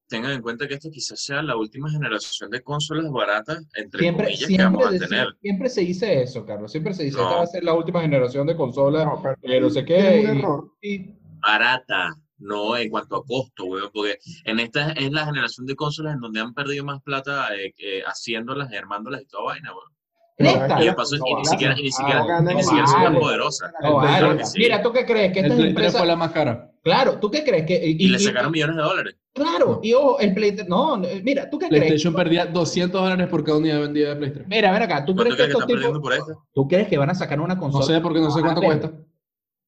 tengan 0.09 0.31
en 0.31 0.41
cuenta 0.41 0.67
que 0.67 0.75
esto 0.75 0.89
quizás 0.91 1.19
sea 1.21 1.41
la 1.41 1.55
última 1.57 1.89
generación 1.89 2.49
de 2.49 2.61
consolas 2.61 3.11
baratas, 3.11 3.65
entre 3.75 3.99
Siempre, 4.01 4.25
comillas, 4.25 4.39
que 4.41 4.45
siempre, 4.47 4.65
vamos 4.65 4.87
a 4.87 4.91
decía- 4.91 5.07
tener. 5.07 5.27
siempre 5.41 5.69
se 5.69 5.81
dice 5.81 6.21
eso, 6.21 6.45
Carlos. 6.45 6.71
Siempre 6.71 6.93
se 6.93 7.03
dice, 7.03 7.17
No. 7.17 7.23
esta 7.23 7.35
va 7.37 7.43
a 7.43 7.47
ser 7.47 7.63
la 7.63 7.73
última 7.73 8.01
generación 8.01 8.45
de 8.47 8.55
consolas. 8.55 9.05
No, 9.05 9.21
pero 9.21 9.35
que 9.41 9.59
no 9.61 9.69
sé 9.69 9.83
qué, 9.85 10.19
es 10.21 10.29
un 10.29 10.35
y- 10.35 10.39
error. 10.39 10.71
y- 10.81 11.13
Barata, 11.39 12.15
no 12.39 12.75
en 12.77 12.89
cuanto 12.89 13.15
a 13.17 13.23
costo, 13.25 13.65
weón, 13.65 13.89
porque 13.93 14.17
en 14.45 14.59
esta 14.59 14.91
es 14.93 15.11
la 15.11 15.25
generación 15.25 15.65
de 15.65 15.75
consolas 15.75 16.15
en 16.15 16.19
donde 16.21 16.39
han 16.39 16.53
perdido 16.53 16.83
más 16.83 17.01
plata 17.03 17.55
eh, 17.55 17.73
eh, 17.77 18.01
haciéndolas, 18.05 18.71
armándolas 18.73 19.21
y 19.21 19.25
toda 19.27 19.43
vaina, 19.45 19.71
weón. 19.71 19.91
Y 20.39 20.43
y 20.45 21.33
ni 21.35 21.45
siquiera, 21.45 21.75
y 21.79 21.81
ni 21.83 21.91
siquiera, 21.91 22.25
Ah, 22.29 22.41
ni 22.41 22.53
no 22.53 22.61
siquiera 22.61 22.85
son 22.87 23.01
tan 23.03 23.15
poderosas. 23.19 23.71
No, 23.81 23.95
vale. 23.95 24.17
Claro 24.19 24.37
que 24.37 24.45
sí. 24.45 24.59
Mira, 24.59 24.81
¿tú 24.83 24.91
qué 24.93 25.03
crees? 25.05 25.33
Que 25.33 25.39
El 25.39 25.45
estas 25.45 25.57
Play 25.57 25.57
3 25.57 25.69
empresas... 25.69 25.97
fue 25.99 26.07
la 26.07 26.15
más 26.15 26.31
cara. 26.31 26.71
Claro, 26.83 27.19
¿tú 27.19 27.31
qué 27.31 27.43
crees? 27.43 27.65
Que, 27.65 27.83
Y 27.87 28.07
le 28.07 28.19
sacaron 28.19 28.51
millones 28.51 28.75
de 28.75 28.81
dólares. 28.83 29.15
Claro, 29.33 29.79
y 29.81 29.93
ojo, 29.93 30.19
el 30.19 30.33
Play... 30.35 30.55
No, 30.67 30.97
mira, 31.23 31.49
¿tú 31.49 31.57
qué 31.57 31.67
crees? 31.69 31.81
PlayStation 31.85 32.13
perdía 32.13 32.45
200 32.45 33.01
dólares 33.01 33.27
por 33.27 33.43
cada 33.43 33.57
unidad 33.57 33.79
vendida 33.81 34.09
de 34.09 34.15
Play 34.15 34.31
3. 34.31 34.47
Mira, 34.47 34.71
ven 34.71 34.83
acá, 34.83 35.05
¿tú 35.05 35.15
¿Cuánto 35.15 35.23
crees 35.23 35.35
que 35.35 35.37
crees 35.37 35.47
que 35.47 35.51
estos 35.51 35.61
están 35.61 35.67
perdiendo 35.67 35.99
tipos... 35.99 36.01
por 36.01 36.13
esto? 36.35 36.45
¿Tú 36.53 36.67
crees 36.67 36.87
que 36.87 36.97
van 36.99 37.09
a 37.09 37.15
sacar 37.15 37.39
una 37.41 37.55
No 37.55 37.59
consola? 37.61 37.85
sé, 37.85 38.01
porque 38.01 38.19
no 38.19 38.29
sé 38.31 38.41
cuánto 38.41 38.61
cuesta. 38.61 38.91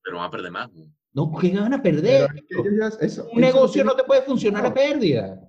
Pero 0.03 0.17
van 0.17 0.25
a 0.27 0.31
perder 0.31 0.51
más. 0.51 0.69
No, 1.13 1.33
¿qué 1.41 1.51
van 1.59 1.73
a 1.73 1.81
perder? 1.81 2.29
eso- 2.47 2.61
Un 2.61 2.99
eso 3.01 3.27
negocio 3.33 3.73
tiene- 3.73 3.89
no 3.89 3.95
te 3.95 4.03
puede 4.03 4.21
funcionar 4.21 4.63
a 4.67 4.73
pérdida. 4.73 5.48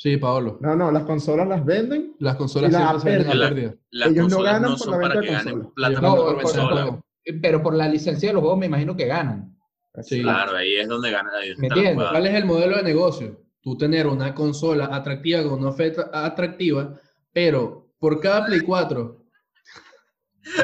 Sí, 0.00 0.16
Paolo. 0.16 0.56
No, 0.62 0.74
no, 0.74 0.90
las 0.90 1.02
consolas 1.02 1.46
las 1.46 1.62
venden. 1.62 2.16
Las 2.20 2.36
consolas 2.36 2.70
Y 2.70 2.72
la 2.72 2.78
siempre 2.78 3.00
se 3.00 3.08
venden 3.10 3.26
a 3.28 3.30
pérdida. 3.32 3.48
pérdida. 3.50 3.74
Las 3.90 4.08
Ellos 4.08 4.16
no 4.16 4.22
consolas 4.36 4.52
ganan 4.54 4.70
no 4.70 4.76
por 4.78 4.88
la 4.90 4.96
venta 4.96 5.20
de 5.20 5.26
consolas. 5.26 5.66
plata 5.74 5.92
No, 5.92 6.00
ganan 6.00 6.16
por 6.16 6.42
por 6.42 6.72
juego. 6.72 7.04
Pero 7.42 7.62
por 7.62 7.74
la 7.74 7.86
licencia 7.88 8.28
de 8.30 8.32
los 8.32 8.40
juegos 8.40 8.58
me 8.58 8.66
imagino 8.66 8.96
que 8.96 9.04
ganan. 9.06 9.58
Sí. 10.02 10.22
Claro, 10.22 10.56
ahí 10.56 10.76
es 10.76 10.88
donde 10.88 11.10
gana. 11.10 11.28
ahí 11.38 11.54
¿Me 11.58 11.66
entiendes? 11.66 12.08
¿Cuál 12.08 12.26
es 12.26 12.34
el 12.34 12.46
modelo 12.46 12.76
de 12.78 12.82
negocio? 12.82 13.42
Tú 13.60 13.76
tener 13.76 14.06
una 14.06 14.34
consola 14.34 14.88
atractiva 14.90 15.42
con 15.42 15.58
una 15.60 15.68
oferta 15.68 16.08
atractiva, 16.14 16.98
pero 17.34 17.92
por 17.98 18.20
cada 18.20 18.46
Play 18.46 18.60
4 18.60 19.22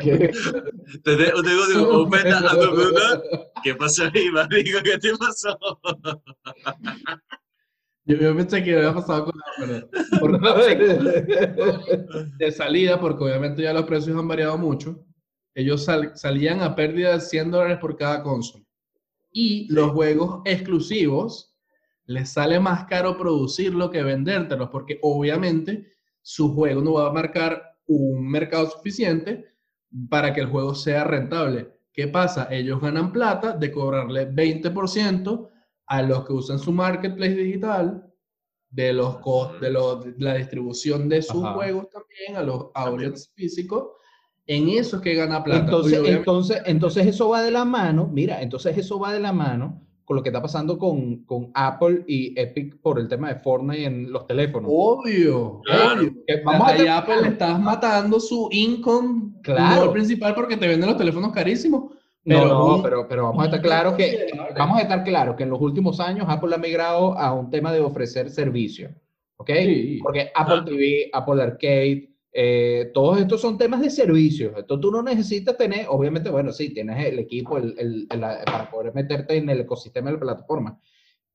Que- 0.01 0.33
Te 1.05 1.13
oferta, 1.13 2.39
a 2.53 2.59
tu. 2.59 2.71
¿Qué 3.63 3.75
pasó 3.75 4.05
ahí, 4.05 4.31
marico? 4.31 4.79
¿Qué 4.83 4.97
te 4.99 5.15
pasó? 5.19 5.59
Yo, 8.07 8.17
yo 8.17 8.37
pensé 8.37 8.63
que 8.63 8.77
había 8.77 8.95
pasado 8.95 9.27
con 9.27 9.35
la 9.37 9.89
pero 9.91 10.21
por 10.21 10.41
de 12.39 12.53
salida, 12.53 13.01
porque 13.01 13.25
obviamente 13.25 13.63
ya 13.63 13.73
los 13.73 13.85
precios 13.85 14.17
han 14.19 14.29
variado 14.29 14.57
mucho, 14.59 15.05
ellos 15.55 15.85
sal- 15.85 16.13
salían 16.17 16.61
a 16.63 16.75
pérdida 16.75 17.15
de 17.15 17.21
100 17.21 17.51
dólares 17.51 17.79
por 17.81 17.97
cada 17.97 18.23
consola. 18.23 18.65
Y 19.33 19.73
los 19.73 19.93
juegos 19.93 20.43
exclusivos 20.45 21.55
les 22.07 22.31
sale 22.33 22.61
más 22.61 22.85
caro 22.87 23.19
producirlo 23.19 23.91
que 23.91 24.03
vendértelos, 24.03 24.71
porque 24.71 24.99
obviamente 25.03 25.93
su 26.23 26.55
juego 26.55 26.83
no 26.83 26.95
va 26.95 27.09
a 27.09 27.13
marcar 27.13 27.63
un 27.87 28.29
mercado 28.29 28.71
suficiente 28.71 29.47
para 30.09 30.33
que 30.33 30.41
el 30.41 30.49
juego 30.49 30.75
sea 30.75 31.05
rentable. 31.05 31.71
¿Qué 31.93 32.09
pasa? 32.09 32.49
Ellos 32.51 32.81
ganan 32.81 33.13
plata 33.13 33.53
de 33.53 33.73
cobrarle 33.73 34.27
20% 34.27 35.51
a 35.87 36.03
los 36.03 36.25
que 36.27 36.33
usan 36.33 36.59
su 36.59 36.73
marketplace 36.73 37.35
digital, 37.35 38.03
de 38.71 38.93
los 38.93 39.19
costos, 39.19 39.61
de, 39.61 39.71
los- 39.71 40.05
de 40.05 40.15
la 40.19 40.35
distribución 40.35 41.09
de 41.09 41.23
sus 41.23 41.43
Ajá. 41.43 41.55
juegos 41.55 41.89
también, 41.91 42.37
a 42.37 42.43
los 42.43 42.67
outlets 42.75 43.31
físicos, 43.35 43.85
en 44.47 44.69
eso 44.69 44.97
es 44.97 45.03
que 45.03 45.15
gana 45.15 45.43
plata. 45.43 45.61
Entonces, 45.65 46.01
entonces, 46.07 46.63
entonces 46.67 47.07
eso 47.07 47.29
va 47.29 47.43
de 47.43 47.51
la 47.51 47.65
mano, 47.65 48.09
mira, 48.13 48.43
entonces 48.43 48.77
eso 48.77 48.99
va 48.99 49.13
de 49.13 49.21
la 49.21 49.33
mano 49.33 49.83
con 50.05 50.15
lo 50.17 50.23
que 50.23 50.29
está 50.29 50.41
pasando 50.41 50.79
con, 50.79 51.25
con 51.25 51.51
Apple 51.55 52.05
y 52.07 52.39
Epic 52.39 52.81
por 52.81 53.01
el 53.01 53.09
tema 53.09 53.29
de 53.33 53.41
Fortnite 53.41 53.85
en 53.87 54.13
los 54.13 54.25
teléfonos. 54.27 54.71
obvio, 54.73 55.63
Claro. 55.65 56.01
obvio. 56.03 56.13
Vamos 56.45 56.69
a 56.69 56.99
Apple 56.99 57.23
le 57.23 57.29
estás 57.29 57.59
matando 57.61 58.21
su 58.21 58.49
income 58.53 59.33
Claro. 59.43 59.93
principal 59.93 60.33
porque 60.35 60.57
te 60.57 60.69
venden 60.69 60.89
los 60.91 60.99
teléfonos 60.99 61.33
carísimos. 61.33 61.96
No, 62.27 62.39
Pero 62.39 62.49
no, 62.49 62.77
un- 62.77 62.83
pero, 62.83 63.09
pero 63.09 63.23
vamos 63.23 63.43
a 63.43 63.45
estar 63.47 63.63
claros 63.63 63.95
que 63.95 64.27
vamos 64.59 64.79
a 64.79 64.83
estar 64.83 65.05
claros 65.05 65.37
que 65.37 65.45
en 65.45 65.51
los 65.51 65.61
últimos 65.61 66.01
años 66.01 66.27
Apple 66.29 66.55
ha 66.55 66.59
migrado 66.59 67.17
a 67.17 67.33
un 67.33 67.51
tema 67.51 67.73
de 67.73 67.81
ofrecer 67.81 68.31
servicios, 68.31 68.91
¿ok? 69.37 69.51
Sí. 69.65 69.99
Porque 70.03 70.31
Apple 70.35 70.55
Claro. 70.57 70.65
TV, 70.65 71.09
Apple 71.13 71.43
Arcade, 71.43 72.11
eh, 72.33 72.91
todos 72.93 73.21
estos 73.21 73.41
son 73.41 73.57
temas 73.57 73.81
de 73.81 73.91
servicios. 73.91 74.53
Entonces 74.59 74.83
tú 74.83 74.91
no 74.91 75.03
necesitas 75.05 75.57
tener, 75.57 75.87
obviamente, 75.89 76.29
bueno, 76.29 76.51
sí, 76.53 76.75
tienes 76.75 77.07
el 77.07 77.21
equipo 77.21 77.59
el- 77.59 77.75
el- 77.79 78.07
el- 78.11 78.21
para 78.21 78.69
poder 78.71 78.93
meterte 78.93 79.37
en 79.37 79.49
el 79.49 79.61
ecosistema 79.61 80.11
de 80.11 80.15
la 80.17 80.21
plataforma, 80.21 80.79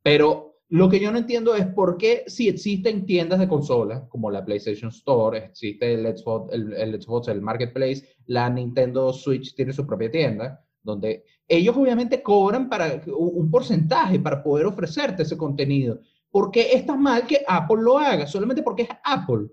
pero 0.03 0.49
Lo 0.73 0.87
que 0.87 1.01
yo 1.01 1.11
no 1.11 1.17
entiendo 1.17 1.53
es 1.53 1.65
por 1.67 1.97
qué 1.97 2.23
si 2.27 2.47
existen 2.47 3.05
tiendas 3.05 3.39
de 3.41 3.47
consolas, 3.49 4.03
como 4.07 4.31
la 4.31 4.45
PlayStation 4.45 4.87
Store, 4.89 5.37
existe 5.37 5.93
el 5.95 6.05
Xbox, 6.17 6.53
el, 6.53 6.71
el 6.71 7.01
Xbox, 7.01 7.27
el 7.27 7.41
Marketplace, 7.41 8.07
la 8.27 8.49
Nintendo 8.49 9.11
Switch 9.11 9.53
tiene 9.53 9.73
su 9.73 9.85
propia 9.85 10.09
tienda, 10.09 10.63
donde 10.83 11.23
ellos 11.47 11.75
obviamente 11.75 12.21
cobran 12.23 12.69
para 12.69 13.01
un 13.15 13.49
porcentaje 13.51 14.19
para 14.19 14.41
poder 14.41 14.65
ofrecerte 14.65 15.23
ese 15.23 15.37
contenido. 15.37 15.99
¿Por 16.29 16.49
qué 16.51 16.73
está 16.73 16.95
mal 16.95 17.27
que 17.27 17.43
Apple 17.47 17.81
lo 17.81 17.97
haga? 17.97 18.25
Solamente 18.25 18.63
porque 18.63 18.83
es 18.83 18.89
Apple. 19.03 19.47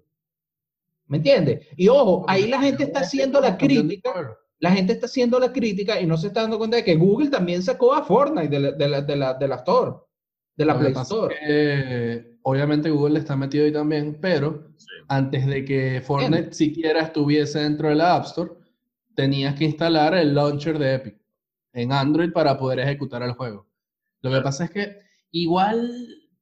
¿Me 1.06 1.16
entiendes? 1.16 1.66
Y 1.76 1.88
ojo, 1.88 2.24
ahí 2.28 2.46
la 2.46 2.60
gente 2.60 2.84
está 2.84 3.00
haciendo 3.00 3.40
la 3.40 3.56
crítica 3.56 4.38
la 4.60 4.72
gente 4.72 4.92
está 4.92 5.06
haciendo 5.06 5.38
la 5.38 5.52
crítica 5.52 6.00
y 6.00 6.06
no 6.06 6.16
se 6.16 6.28
está 6.28 6.42
dando 6.42 6.58
cuenta 6.58 6.78
de 6.78 6.84
que 6.84 6.96
Google 6.96 7.30
también 7.30 7.62
sacó 7.62 7.94
a 7.94 8.02
Fortnite 8.02 8.48
de 8.48 8.60
la, 8.60 8.72
de 8.72 8.88
la, 8.88 9.02
de 9.02 9.16
la, 9.16 9.34
de 9.34 9.48
la 9.48 9.56
Store, 9.56 9.92
de 10.56 10.64
la 10.64 10.78
Play 10.78 10.92
Store. 10.92 11.34
que, 11.34 12.38
obviamente 12.42 12.90
Google 12.90 13.20
está 13.20 13.36
metido 13.36 13.64
ahí 13.64 13.72
también, 13.72 14.18
pero 14.20 14.66
Sí. 14.76 14.86
antes 15.08 15.46
de 15.46 15.64
que 15.64 16.00
Fortnite 16.04 16.52
siquiera 16.52 17.02
estuviese 17.02 17.60
dentro 17.60 17.88
de 17.88 17.96
la 17.96 18.16
App 18.16 18.26
Store, 18.26 18.50
tenías 19.18 19.56
que 19.56 19.64
instalar 19.64 20.14
el 20.14 20.32
launcher 20.32 20.78
de 20.78 20.94
Epic 20.94 21.16
en 21.72 21.90
Android 21.90 22.30
para 22.30 22.56
poder 22.56 22.78
ejecutar 22.78 23.20
el 23.24 23.32
juego. 23.32 23.66
Lo 24.22 24.30
que 24.30 24.40
pasa 24.42 24.66
es 24.66 24.70
que 24.70 24.96
igual, 25.32 25.90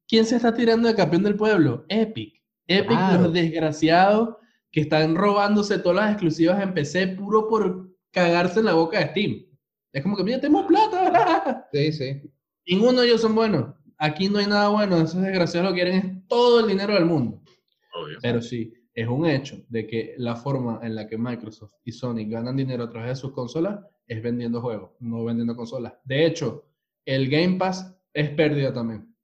¿quién 0.07 0.25
se 0.25 0.35
está 0.35 0.53
tirando 0.53 0.87
de 0.87 0.93
campeón 0.93 1.23
del 1.23 1.35
pueblo? 1.35 1.85
Epic. 1.89 2.39
Epic, 2.67 2.89
Claro. 2.95 3.23
los 3.23 3.33
desgraciados 3.33 4.35
que 4.71 4.81
están 4.81 5.15
robándose 5.15 5.79
todas 5.79 5.95
las 5.95 6.11
exclusivas 6.11 6.61
en 6.61 6.75
PC 6.75 7.07
puro 7.07 7.47
por 7.47 7.89
cagarse 8.11 8.59
en 8.59 8.65
la 8.65 8.73
boca 8.75 8.99
de 8.99 9.07
Steam. 9.07 9.45
Es 9.91 10.03
como 10.03 10.15
que, 10.15 10.23
mira, 10.23 10.39
tenemos 10.39 10.67
plata. 10.67 11.67
Sí, 11.73 11.91
sí. 11.91 12.21
Ninguno 12.67 13.01
de 13.01 13.07
ellos 13.07 13.21
son 13.21 13.33
buenos. 13.33 13.73
Aquí 13.97 14.29
no 14.29 14.37
hay 14.37 14.45
nada 14.45 14.69
bueno. 14.69 14.97
Esos 14.97 15.19
desgraciados 15.23 15.71
lo 15.71 15.73
quieren 15.75 15.95
es 15.95 16.27
todo 16.27 16.59
el 16.59 16.67
dinero 16.67 16.93
del 16.93 17.05
mundo. 17.05 17.41
Obvio. 17.95 18.19
Pero 18.21 18.39
sí, 18.39 18.71
es 18.97 19.07
un 19.07 19.27
hecho 19.27 19.63
de 19.69 19.85
que 19.85 20.15
la 20.17 20.35
forma 20.35 20.79
en 20.81 20.95
la 20.95 21.07
que 21.07 21.19
Microsoft 21.19 21.75
y 21.85 21.91
Sony 21.91 22.25
ganan 22.27 22.57
dinero 22.57 22.83
a 22.83 22.89
través 22.89 23.09
de 23.09 23.15
sus 23.15 23.31
consolas 23.31 23.79
es 24.07 24.23
vendiendo 24.23 24.59
juegos, 24.59 24.89
no 24.99 25.23
vendiendo 25.23 25.55
consolas. 25.55 25.93
De 26.03 26.25
hecho, 26.25 26.65
el 27.05 27.29
Game 27.29 27.57
Pass 27.57 27.95
es 28.11 28.31
pérdida 28.31 28.73
también. 28.73 29.15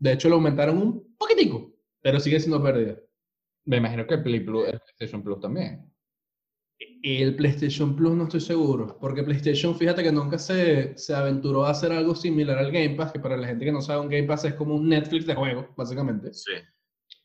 De 0.00 0.14
hecho, 0.14 0.28
lo 0.28 0.34
aumentaron 0.34 0.78
un 0.78 1.14
poquitico, 1.16 1.72
pero 2.02 2.18
sigue 2.18 2.40
siendo 2.40 2.60
pérdida. 2.60 2.98
Me 3.66 3.76
imagino 3.76 4.04
que 4.04 4.14
el, 4.14 4.22
PlayStation 4.22 5.22
Plus 5.22 5.38
también. 5.38 5.88
El 7.00 7.36
PlayStation 7.36 7.94
Plus 7.94 8.12
no 8.12 8.24
estoy 8.24 8.40
seguro, 8.40 8.98
porque 9.00 9.22
PlayStation, 9.22 9.76
fíjate 9.76 10.02
que 10.02 10.10
nunca 10.10 10.38
se, 10.38 10.98
se 10.98 11.14
aventuró 11.14 11.66
a 11.66 11.70
hacer 11.70 11.92
algo 11.92 12.16
similar 12.16 12.58
al 12.58 12.72
Game 12.72 12.96
Pass, 12.96 13.12
que 13.12 13.20
para 13.20 13.36
la 13.36 13.46
gente 13.46 13.64
que 13.64 13.70
no 13.70 13.80
sabe, 13.80 14.00
un 14.00 14.08
Game 14.08 14.26
Pass 14.26 14.46
es 14.46 14.54
como 14.54 14.74
un 14.74 14.88
Netflix 14.88 15.24
de 15.24 15.36
juegos, 15.36 15.66
básicamente. 15.76 16.34
Sí. 16.34 16.54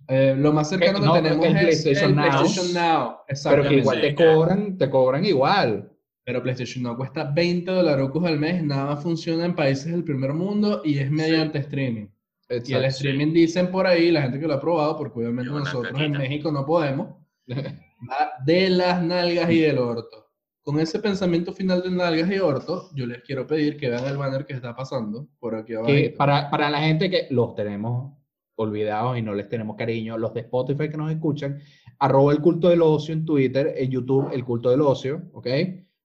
Eh, 0.07 0.35
lo 0.37 0.53
más 0.53 0.69
cercano 0.69 0.99
que 0.99 1.05
no, 1.05 1.13
tenemos 1.13 1.45
el 1.45 1.55
es 1.55 1.61
PlayStation 1.61 2.11
el 2.11 2.15
Now. 2.15 2.25
PlayStation 2.25 2.73
Now. 2.73 3.09
Pero 3.09 3.25
que 3.25 3.31
Exactamente. 3.31 3.75
igual 3.75 3.95
sí, 3.97 4.01
te 4.01 4.15
cobran, 4.15 4.77
te 4.77 4.89
cobran 4.89 5.25
igual. 5.25 5.91
Pero 6.23 6.41
PlayStation 6.41 6.83
Now 6.83 6.97
cuesta 6.97 7.23
20 7.23 7.71
dólares 7.71 8.09
al 8.23 8.39
mes, 8.39 8.63
nada 8.63 8.85
más 8.85 9.03
funciona 9.03 9.45
en 9.45 9.55
países 9.55 9.91
del 9.91 10.03
primer 10.03 10.33
mundo 10.33 10.81
y 10.83 10.99
es 10.99 11.09
mediante 11.09 11.59
streaming. 11.59 12.07
Y 12.49 12.53
el 12.53 12.59
Exacto. 12.59 12.87
streaming 12.87 13.33
dicen 13.33 13.71
por 13.71 13.87
ahí, 13.87 14.11
la 14.11 14.21
gente 14.23 14.39
que 14.39 14.47
lo 14.47 14.53
ha 14.53 14.61
probado, 14.61 14.97
porque 14.97 15.19
obviamente 15.19 15.51
nosotros 15.51 15.99
en. 15.99 16.11
México 16.11 16.51
no 16.51 16.65
podemos, 16.65 17.15
va 17.47 18.31
de 18.45 18.69
las 18.69 19.01
nalgas 19.03 19.49
y 19.49 19.59
del 19.59 19.79
orto. 19.79 20.27
Con 20.61 20.79
ese 20.79 20.99
pensamiento 20.99 21.53
final 21.53 21.83
de 21.83 21.91
nalgas 21.91 22.29
y 22.31 22.39
orto, 22.39 22.89
yo 22.95 23.05
les 23.05 23.21
quiero 23.21 23.45
pedir 23.45 23.77
que 23.77 23.89
vean 23.89 24.05
el 24.05 24.17
banner 24.17 24.45
que 24.45 24.53
está 24.53 24.75
pasando 24.75 25.27
por 25.39 25.55
aquí 25.55 25.73
abajo. 25.73 25.91
Para, 26.17 26.49
para 26.49 26.69
la 26.69 26.79
gente 26.79 27.09
que 27.09 27.27
los 27.29 27.53
tenemos 27.55 28.13
olvidados 28.55 29.17
y 29.17 29.21
no 29.21 29.33
les 29.33 29.49
tenemos 29.49 29.75
cariño, 29.75 30.17
los 30.17 30.33
de 30.33 30.41
Spotify 30.41 30.89
que 30.89 30.97
nos 30.97 31.11
escuchan, 31.11 31.59
arroba 31.99 32.31
el 32.33 32.41
culto 32.41 32.69
del 32.69 32.81
ocio 32.81 33.13
en 33.13 33.25
Twitter, 33.25 33.73
en 33.77 33.91
YouTube, 33.91 34.29
el 34.33 34.43
culto 34.45 34.69
del 34.69 34.81
ocio, 34.81 35.23
¿ok? 35.33 35.47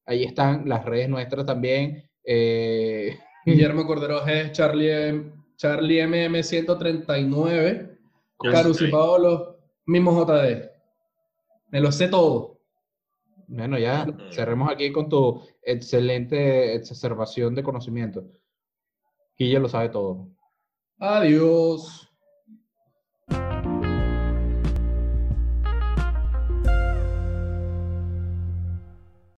Ahí 0.07 0.25
están 0.25 0.69
las 0.69 0.85
redes 0.85 1.09
nuestras 1.09 1.47
también. 1.47 2.03
eh, 2.25 3.17
Guillermo 3.47 3.87
Cordero 3.87 4.21
G, 4.25 4.51
Charlie, 4.53 4.91
M- 5.09 5.33
Charlie 5.57 6.01
MM139, 6.03 7.99
Yo 8.43 8.51
Carus 8.51 8.83
y 8.83 8.89
Paolo, 8.89 9.59
mismo 9.87 10.13
JD. 10.13 10.71
Me 11.71 11.81
lo 11.81 11.91
sé 11.93 12.09
todo. 12.09 12.59
bueno, 13.47 13.79
ya 13.79 14.07
cerremos 14.31 14.71
aquí 14.71 14.93
con 14.93 15.09
tu 15.09 15.41
excelente 15.63 16.75
exacerbación 16.75 17.55
de 17.55 17.63
conocimiento. 17.63 18.25
Guille 19.39 19.59
lo 19.61 19.69
sabe 19.69 19.89
todo. 19.89 20.29
Adiós. 20.99 22.10